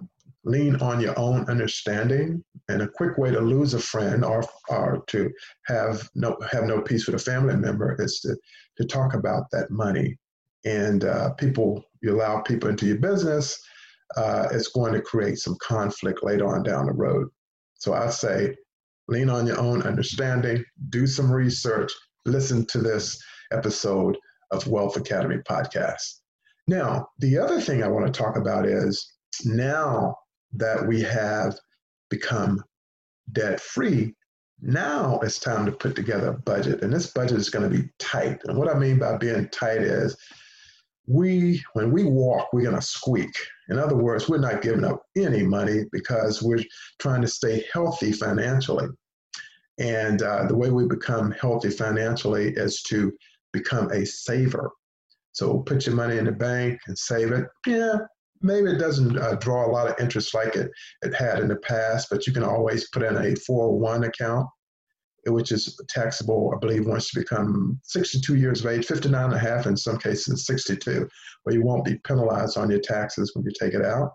lean 0.48 0.76
on 0.78 1.00
your 1.00 1.18
own 1.20 1.48
understanding. 1.50 2.44
And 2.70 2.82
a 2.82 2.88
quick 2.88 3.18
way 3.18 3.32
to 3.32 3.40
lose 3.40 3.74
a 3.74 3.80
friend 3.80 4.26
or, 4.26 4.44
or 4.70 5.04
to 5.08 5.32
have 5.66 6.10
no 6.16 6.38
have 6.52 6.64
no 6.66 6.82
peace 6.82 7.06
with 7.06 7.16
a 7.16 7.20
family 7.20 7.56
member 7.56 7.96
is 8.00 8.20
to 8.22 8.36
to 8.78 8.86
talk 8.86 9.14
about 9.14 9.50
that 9.52 9.72
money. 9.72 10.18
And 10.66 11.06
uh, 11.06 11.34
people, 11.34 11.84
you 12.02 12.16
allow 12.16 12.42
people 12.42 12.70
into 12.70 12.86
your 12.86 12.98
business, 12.98 13.58
uh, 14.16 14.48
it's 14.52 14.70
going 14.70 14.94
to 14.94 15.02
create 15.02 15.38
some 15.40 15.56
conflict 15.62 16.24
later 16.24 16.48
on 16.48 16.64
down 16.64 16.88
the 16.88 16.94
road. 16.94 17.28
So 17.76 17.94
I 17.94 18.10
say, 18.10 18.56
lean 19.08 19.30
on 19.30 19.48
your 19.48 19.60
own 19.60 19.82
understanding, 19.84 20.64
do 20.90 21.08
some 21.08 21.32
research, 21.32 21.92
listen 22.26 22.66
to 22.68 22.80
this 22.80 23.22
episode 23.52 24.18
of 24.52 24.68
Wealth 24.68 24.98
Academy 24.98 25.38
podcast. 25.50 26.20
Now, 26.68 27.08
the 27.20 27.38
other 27.38 27.62
thing 27.62 27.82
I 27.82 27.88
want 27.88 28.06
to 28.06 28.12
talk 28.12 28.36
about 28.36 28.66
is 28.66 29.14
now 29.46 30.16
that 30.54 30.86
we 30.88 31.02
have 31.02 31.58
become 32.10 32.64
debt 33.34 33.60
free, 33.60 34.14
now 34.62 35.20
it's 35.20 35.40
time 35.40 35.66
to 35.66 35.72
put 35.72 35.96
together 35.96 36.30
a 36.30 36.40
budget. 36.40 36.82
And 36.82 36.92
this 36.92 37.08
budget 37.08 37.38
is 37.38 37.50
going 37.50 37.70
to 37.70 37.78
be 37.78 37.90
tight. 38.00 38.42
And 38.46 38.58
what 38.58 38.74
I 38.74 38.78
mean 38.78 38.98
by 38.98 39.18
being 39.18 39.48
tight 39.50 39.82
is 39.82 40.18
we, 41.08 41.64
when 41.74 41.92
we 41.92 42.04
walk, 42.04 42.52
we're 42.52 42.64
going 42.64 42.76
to 42.76 42.82
squeak. 42.82 43.34
In 43.70 43.78
other 43.78 43.96
words, 43.96 44.28
we're 44.28 44.40
not 44.40 44.62
giving 44.62 44.84
up 44.84 45.04
any 45.16 45.44
money 45.44 45.86
because 45.92 46.42
we're 46.42 46.64
trying 47.00 47.22
to 47.22 47.28
stay 47.28 47.66
healthy 47.72 48.12
financially. 48.12 48.88
And 49.80 50.24
uh, 50.24 50.48
the 50.48 50.56
way 50.56 50.72
we 50.72 50.88
become 50.88 51.32
healthy 51.32 51.70
financially 51.70 52.54
is 52.56 52.82
to 52.84 53.14
become 53.54 53.92
a 53.92 54.06
saver. 54.06 54.72
So 55.34 55.60
put 55.60 55.86
your 55.86 55.96
money 55.96 56.18
in 56.18 56.26
the 56.26 56.32
bank 56.32 56.80
and 56.88 56.98
save 56.98 57.32
it. 57.32 57.46
Yeah, 57.68 57.98
maybe 58.42 58.72
it 58.72 58.80
doesn't 58.80 59.18
uh, 59.18 59.36
draw 59.36 59.66
a 59.66 59.72
lot 59.72 59.88
of 59.88 60.00
interest 60.00 60.34
like 60.34 60.56
it, 60.56 60.70
it 61.02 61.14
had 61.14 61.40
in 61.40 61.48
the 61.48 61.58
past, 61.58 62.08
but 62.10 62.28
you 62.28 62.34
can 62.34 62.44
always 62.44 62.90
put 62.90 63.04
in 63.04 63.16
a 63.16 63.36
401 63.36 64.04
account, 64.04 64.48
which 65.26 65.52
is 65.52 65.80
taxable, 65.90 66.54
I 66.56 66.60
believe, 66.60 66.86
once 66.86 67.14
you 67.14 67.22
become 67.22 67.80
62 67.84 68.36
years 68.36 68.64
of 68.64 68.72
age, 68.72 68.86
59 68.86 69.24
and 69.26 69.34
a 69.34 69.40
half 69.40 69.66
in 69.66 69.76
some 69.76 69.98
cases, 69.98 70.46
62, 70.46 71.08
where 71.44 71.56
you 71.56 71.64
won't 71.64 71.86
be 71.86 72.00
penalized 72.06 72.58
on 72.58 72.70
your 72.70 72.80
taxes 72.80 73.32
when 73.34 73.46
you 73.46 73.52
take 73.60 73.74
it 73.74 73.86
out. 73.86 74.14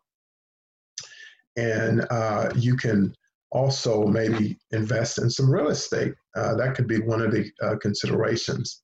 And 1.56 2.06
uh, 2.10 2.50
you 2.56 2.76
can 2.76 3.14
also 3.50 4.06
maybe 4.06 4.58
invest 4.70 5.18
in 5.18 5.28
some 5.28 5.50
real 5.50 5.68
estate. 5.68 6.14
Uh, 6.34 6.54
that 6.54 6.74
could 6.74 6.88
be 6.88 7.00
one 7.00 7.20
of 7.20 7.30
the 7.30 7.50
uh, 7.62 7.76
considerations. 7.76 8.82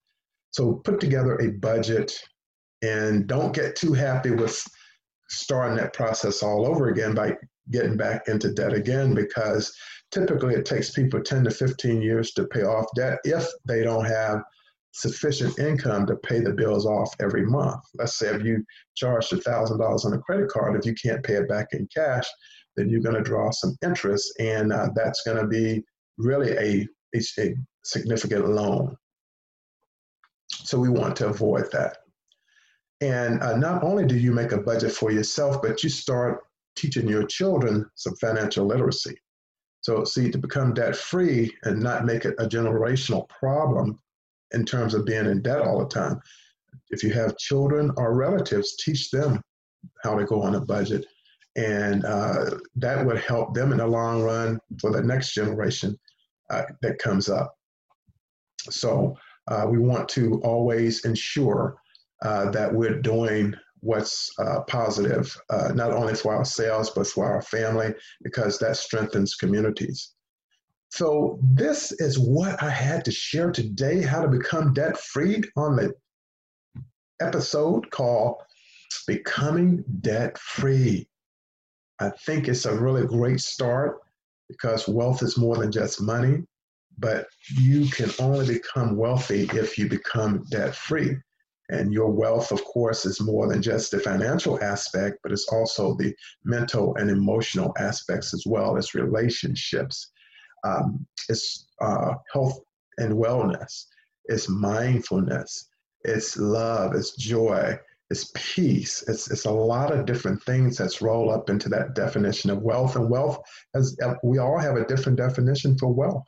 So 0.51 0.75
put 0.85 1.01
together 1.01 1.37
a 1.41 1.53
budget 1.53 2.13
and 2.83 3.27
don't 3.27 3.55
get 3.55 3.77
too 3.77 3.93
happy 3.93 4.31
with 4.31 4.63
starting 5.29 5.77
that 5.77 5.93
process 5.93 6.43
all 6.43 6.67
over 6.67 6.89
again 6.89 7.15
by 7.15 7.37
getting 7.71 7.97
back 7.97 8.29
into 8.29 8.53
debt 8.53 8.73
again 8.73 9.15
because 9.15 9.73
typically 10.11 10.55
it 10.55 10.65
takes 10.65 10.91
people 10.91 11.21
10 11.21 11.45
to 11.45 11.51
15 11.51 12.01
years 12.01 12.33
to 12.33 12.47
pay 12.47 12.63
off 12.63 12.87
debt 12.97 13.19
if 13.25 13.47
they 13.67 13.83
don't 13.83 14.07
have 14.07 14.43
sufficient 14.93 15.59
income 15.59 16.07
to 16.07 16.17
pay 16.17 16.41
the 16.41 16.53
bills 16.53 16.87
off 16.87 17.15
every 17.21 17.45
month. 17.45 17.81
Let's 17.95 18.19
say 18.19 18.35
if 18.35 18.43
you 18.43 18.65
charged 18.97 19.33
$1,000 19.33 20.05
on 20.05 20.13
a 20.13 20.19
credit 20.19 20.49
card, 20.49 20.77
if 20.77 20.87
you 20.87 20.95
can't 20.95 21.23
pay 21.23 21.35
it 21.35 21.49
back 21.49 21.69
in 21.73 21.87
cash, 21.95 22.27
then 22.77 22.89
you're 22.89 23.03
going 23.03 23.17
to 23.17 23.23
draw 23.23 23.51
some 23.51 23.77
interest, 23.85 24.33
and 24.39 24.73
uh, 24.73 24.89
that's 24.95 25.23
going 25.23 25.37
to 25.37 25.47
be 25.47 25.85
really 26.17 26.53
a, 26.53 26.87
a 27.15 27.21
significant 27.85 28.49
loan. 28.49 28.97
So 30.49 30.79
we 30.79 30.89
want 30.89 31.17
to 31.17 31.29
avoid 31.29 31.71
that. 31.73 31.99
And 33.01 33.41
uh, 33.43 33.57
not 33.57 33.85
only 33.85 34.05
do 34.05 34.17
you 34.17 34.33
make 34.33 34.53
a 34.53 34.59
budget 34.59 34.93
for 34.93 35.11
yourself, 35.13 35.63
but 35.63 35.83
you 35.85 35.89
start 35.89 36.41
teaching 36.75 37.09
your 37.09 37.25
children 37.25 37.89
some 37.95 38.17
financial 38.17 38.67
literacy. 38.67 39.17
So, 39.81 40.05
see, 40.05 40.31
to 40.31 40.39
become 40.39 40.75
debt 40.75 40.97
free 40.97 41.55
and 41.63 41.81
not 41.81 42.05
make 42.05 42.25
it 42.25 42.35
a 42.39 42.49
generational 42.49 43.29
problem 43.29 44.01
in 44.53 44.65
terms 44.65 44.95
of 44.95 45.05
being 45.05 45.27
in 45.27 45.43
debt 45.43 45.61
all 45.61 45.79
the 45.79 45.89
time, 45.89 46.21
if 46.91 47.03
you 47.03 47.13
have 47.13 47.37
children 47.37 47.93
or 47.97 48.15
relatives, 48.15 48.77
teach 48.77 49.11
them 49.11 49.41
how 50.03 50.17
to 50.19 50.25
go 50.25 50.43
on 50.43 50.57
a 50.57 50.61
budget. 50.61 51.07
And 51.57 52.05
uh, 52.05 52.51
that 52.77 53.05
would 53.05 53.19
help 53.19 53.55
them 53.55 53.73
in 53.73 53.79
the 53.79 53.87
long 53.87 54.23
run 54.23 54.59
for 54.81 54.91
the 54.91 55.03
next 55.03 55.35
generation 55.35 55.97
uh, 56.51 56.63
that 56.83 56.99
comes 56.99 57.29
up. 57.29 57.55
So, 58.71 59.17
uh, 59.47 59.67
we 59.71 59.79
want 59.79 60.09
to 60.11 60.41
always 60.43 61.05
ensure 61.05 61.77
uh, 62.23 62.51
that 62.51 62.73
we're 62.73 63.01
doing 63.01 63.55
what's 63.81 64.31
uh, 64.39 64.61
positive, 64.63 65.37
uh, 65.51 65.73
not 65.75 65.93
only 65.93 66.15
for 66.15 66.35
ourselves, 66.35 66.91
but 66.91 67.07
for 67.07 67.27
our 67.27 67.43
family, 67.43 67.95
because 68.23 68.59
that 68.59 68.77
strengthens 68.77 69.35
communities. 69.37 70.15
So, 70.91 71.39
this 71.55 71.93
is 71.93 72.19
what 72.19 72.63
I 72.63 72.71
had 72.71 73.05
to 73.05 73.11
share 73.11 73.53
today 73.53 74.03
how 74.03 74.23
to 74.23 74.29
become 74.29 74.73
debt 74.73 74.99
free 74.99 75.43
on 75.57 75.77
the 75.77 75.93
episode 77.21 77.91
called 77.91 78.37
Becoming 79.07 79.85
Debt 80.01 80.39
Free. 80.39 81.07
I 82.01 82.11
think 82.25 82.49
it's 82.49 82.65
a 82.65 82.79
really 82.79 83.07
great 83.07 83.41
start 83.41 83.99
because 84.49 84.89
wealth 84.89 85.23
is 85.23 85.37
more 85.37 85.57
than 85.57 85.71
just 85.71 86.01
money, 86.01 86.43
but 86.99 87.27
you 87.55 87.87
can 87.91 88.11
only 88.19 88.55
become 88.55 88.97
wealthy 88.97 89.49
if 89.53 89.77
you 89.77 89.89
become 89.89 90.45
debt 90.51 90.75
free. 90.75 91.17
And 91.71 91.93
your 91.93 92.11
wealth, 92.11 92.51
of 92.51 92.65
course, 92.65 93.05
is 93.05 93.21
more 93.21 93.47
than 93.47 93.61
just 93.61 93.91
the 93.91 94.01
financial 94.01 94.63
aspect, 94.63 95.19
but 95.23 95.33
it's 95.33 95.49
also 95.49 95.95
the 95.95 96.15
mental 96.45 96.95
and 96.97 97.11
emotional 97.11 97.75
aspects 97.79 98.33
as 98.33 98.45
well 98.47 98.77
as 98.77 98.95
relationships. 98.95 100.11
Um, 100.65 101.07
it's 101.29 101.69
uh, 101.81 102.15
health 102.33 102.59
and 102.97 103.13
wellness, 103.13 103.85
it's 104.25 104.49
mindfulness, 104.49 105.69
it's 106.05 106.37
love, 106.37 106.95
it's 106.95 107.15
joy, 107.17 107.79
it's 108.11 108.31
peace. 108.35 109.05
It's, 109.07 109.31
it's 109.31 109.45
a 109.45 109.51
lot 109.51 109.93
of 109.93 110.07
different 110.07 110.43
things 110.45 110.79
that's 110.79 111.03
roll 111.03 111.31
up 111.31 111.51
into 111.51 111.69
that 111.69 111.95
definition 111.95 112.51
of 112.51 112.63
wealth. 112.63 112.97
And 112.97 113.11
wealth, 113.11 113.39
has, 113.75 113.97
we 114.23 114.39
all 114.39 114.59
have 114.59 114.77
a 114.77 114.87
different 114.87 115.19
definition 115.19 115.77
for 115.77 115.93
wealth. 115.93 116.25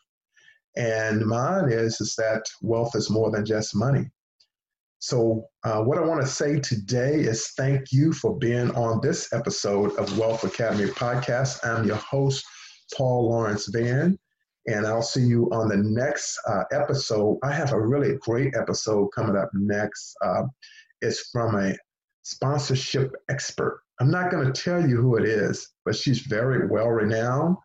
And 0.76 1.24
mine 1.24 1.70
is, 1.70 2.00
is 2.00 2.14
that 2.16 2.44
wealth 2.62 2.94
is 2.94 3.10
more 3.10 3.30
than 3.30 3.44
just 3.44 3.74
money. 3.74 4.10
So, 5.02 5.48
uh, 5.64 5.82
what 5.82 5.96
I 5.96 6.02
want 6.02 6.20
to 6.20 6.26
say 6.26 6.60
today 6.60 7.14
is 7.14 7.52
thank 7.56 7.90
you 7.90 8.12
for 8.12 8.36
being 8.36 8.70
on 8.72 9.00
this 9.00 9.32
episode 9.32 9.96
of 9.96 10.18
Wealth 10.18 10.44
Academy 10.44 10.90
Podcast. 10.90 11.66
I'm 11.66 11.86
your 11.86 11.96
host, 11.96 12.44
Paul 12.94 13.30
Lawrence 13.30 13.66
Vann, 13.68 14.18
and 14.66 14.86
I'll 14.86 15.00
see 15.00 15.22
you 15.22 15.48
on 15.52 15.68
the 15.68 15.78
next 15.78 16.38
uh, 16.46 16.64
episode. 16.70 17.38
I 17.42 17.50
have 17.50 17.72
a 17.72 17.80
really 17.80 18.18
great 18.20 18.54
episode 18.54 19.08
coming 19.14 19.36
up 19.36 19.48
next. 19.54 20.14
Uh, 20.22 20.42
it's 21.00 21.30
from 21.30 21.56
a 21.56 21.74
sponsorship 22.22 23.10
expert. 23.30 23.80
I'm 24.00 24.10
not 24.10 24.30
going 24.30 24.52
to 24.52 24.62
tell 24.62 24.86
you 24.86 25.00
who 25.00 25.16
it 25.16 25.24
is, 25.24 25.66
but 25.86 25.96
she's 25.96 26.20
very 26.20 26.66
well 26.66 26.88
renowned. 26.88 27.56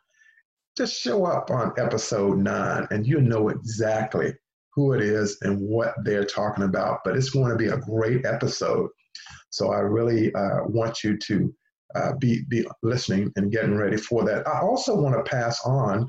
Just 0.78 0.98
show 0.98 1.26
up 1.26 1.52
on 1.52 1.74
episode 1.78 2.38
nine 2.38 2.88
and 2.92 3.06
you'll 3.06 3.20
know 3.20 3.50
exactly 3.50 4.34
who 4.76 4.94
it 4.94 5.02
is 5.02 5.38
and 5.42 5.60
what 5.60 5.96
they're 6.04 6.26
talking 6.26 6.66
about. 6.66 7.00
But 7.04 7.16
it's 7.16 7.30
going 7.30 7.50
to 7.50 7.58
be 7.58 7.68
a 7.68 7.78
great 7.78 8.26
episode. 8.26 8.90
So 9.50 9.72
I 9.72 9.80
really 9.80 10.34
uh, 10.34 10.66
want 10.66 11.04
you 11.04 11.18
to 11.18 11.56
uh, 11.96 12.14
be, 12.20 12.44
be 12.50 12.68
listening 12.84 13.32
and 13.36 13.52
getting 13.52 13.76
ready 13.76 13.98
for 13.98 14.26
that. 14.26 14.48
I 14.48 14.60
also 14.60 14.96
want 14.96 15.16
to 15.16 15.30
pass 15.30 15.60
on 15.66 16.08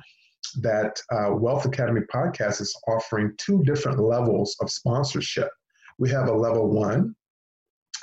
that 0.61 1.01
uh, 1.13 1.33
Wealth 1.33 1.65
Academy 1.65 2.03
podcast 2.13 2.61
is 2.61 2.77
offering 2.89 3.33
two 3.39 3.63
different 3.65 4.01
levels 4.01 4.57
of 4.61 4.71
sponsorship. 4.71 5.49
We 5.99 6.11
have 6.11 6.29
a 6.29 6.35
level 6.35 6.69
one, 6.69 7.15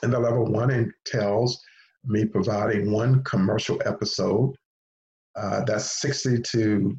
and 0.02 0.13
the 0.13 0.19
level 0.19 0.45
one 0.45 0.71
entails 0.71 1.62
me 2.06 2.26
providing 2.26 2.91
one 2.91 3.23
commercial 3.23 3.82
episode 3.86 4.56
uh, 5.36 5.63
that's 5.65 5.99
60 6.02 6.41
to 6.41 6.97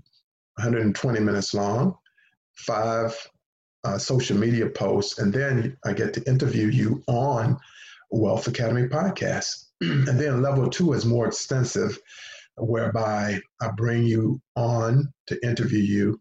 120 0.57 1.20
minutes 1.20 1.55
long, 1.55 1.94
five 2.55 3.16
uh, 3.84 3.98
social 3.98 4.36
media 4.36 4.68
posts, 4.68 5.18
and 5.18 5.32
then 5.32 5.76
I 5.84 5.92
get 5.92 6.14
to 6.14 6.28
interview 6.28 6.68
you 6.68 7.02
on 7.06 7.58
Wealth 8.10 8.46
Academy 8.48 8.88
podcast. 8.88 9.66
and 9.80 10.18
then 10.18 10.42
level 10.42 10.68
two 10.68 10.92
is 10.92 11.04
more 11.04 11.26
extensive, 11.26 11.98
whereby 12.56 13.40
I 13.60 13.70
bring 13.76 14.04
you 14.04 14.40
on 14.56 15.12
to 15.26 15.46
interview 15.46 15.80
you. 15.80 16.20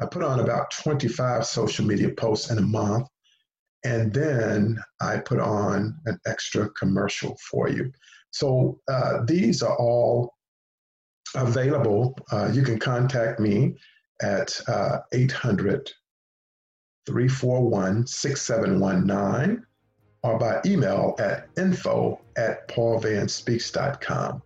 I 0.00 0.06
put 0.06 0.22
on 0.22 0.40
about 0.40 0.70
25 0.70 1.46
social 1.46 1.86
media 1.86 2.10
posts 2.10 2.50
in 2.50 2.58
a 2.58 2.62
month, 2.62 3.06
and 3.84 4.12
then 4.12 4.78
I 5.00 5.18
put 5.18 5.40
on 5.40 5.96
an 6.06 6.18
extra 6.26 6.70
commercial 6.70 7.36
for 7.50 7.68
you. 7.68 7.92
So 8.30 8.80
uh, 8.88 9.24
these 9.26 9.62
are 9.62 9.76
all 9.76 10.34
available. 11.34 12.16
Uh, 12.30 12.50
you 12.52 12.62
can 12.62 12.78
contact 12.78 13.40
me 13.40 13.76
at 14.20 14.60
uh, 14.68 14.98
800 15.12 15.90
341 17.06 18.06
6719 18.06 19.66
or 20.22 20.38
by 20.38 20.60
email 20.64 21.16
at 21.18 21.48
info 21.56 22.20
at 22.36 22.68
paulvannspeaks.com. 22.68 24.42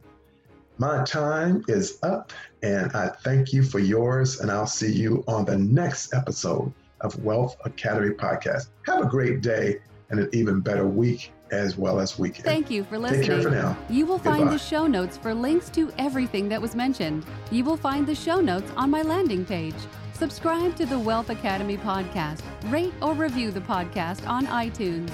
My 0.79 1.05
time 1.05 1.65
is 1.69 1.99
up, 2.03 2.33
and 2.63 2.93
I 2.93 3.09
thank 3.09 3.53
you 3.53 3.63
for 3.63 3.79
yours, 3.79 4.41
and 4.41 4.51
I'll 4.51 4.67
see 4.67 4.93
you 4.93 5.25
on 5.27 5.45
the 5.45 5.57
next 5.57 6.13
episode 6.15 6.73
of 7.01 7.23
Wealth 7.23 7.57
Academy 7.65 8.11
Podcast. 8.15 8.69
Have 8.87 9.01
a 9.01 9.07
great 9.07 9.41
day 9.41 9.79
and 10.11 10.21
an 10.21 10.29
even 10.33 10.61
better 10.61 10.87
week 10.87 11.33
as 11.51 11.79
well 11.79 12.01
as 12.01 12.19
weekend. 12.19 12.45
Thank 12.45 12.71
you 12.71 12.85
for 12.85 12.99
listening. 12.99 13.21
Take 13.23 13.31
care 13.31 13.43
for 13.43 13.51
now. 13.51 13.77
You 13.89 14.05
will 14.05 14.19
find 14.19 14.51
the 14.51 14.59
show 14.59 14.87
notes 14.87 15.17
for 15.17 15.33
links 15.33 15.71
to 15.71 15.93
everything 15.99 16.49
that 16.49 16.61
was 16.61 16.75
mentioned. 16.75 17.25
You 17.51 17.65
will 17.65 17.77
find 17.77 18.07
the 18.07 18.15
show 18.15 18.41
notes 18.41 18.71
on 18.77 18.91
my 18.91 19.03
landing 19.03 19.45
page. 19.45 19.75
Subscribe 20.19 20.75
to 20.77 20.87
the 20.87 20.99
Wealth 20.99 21.29
Academy 21.29 21.77
podcast. 21.77 22.41
Rate 22.73 22.95
or 23.03 23.13
review 23.13 23.51
the 23.51 23.61
podcast 23.61 24.27
on 24.27 24.47
iTunes. 24.47 25.11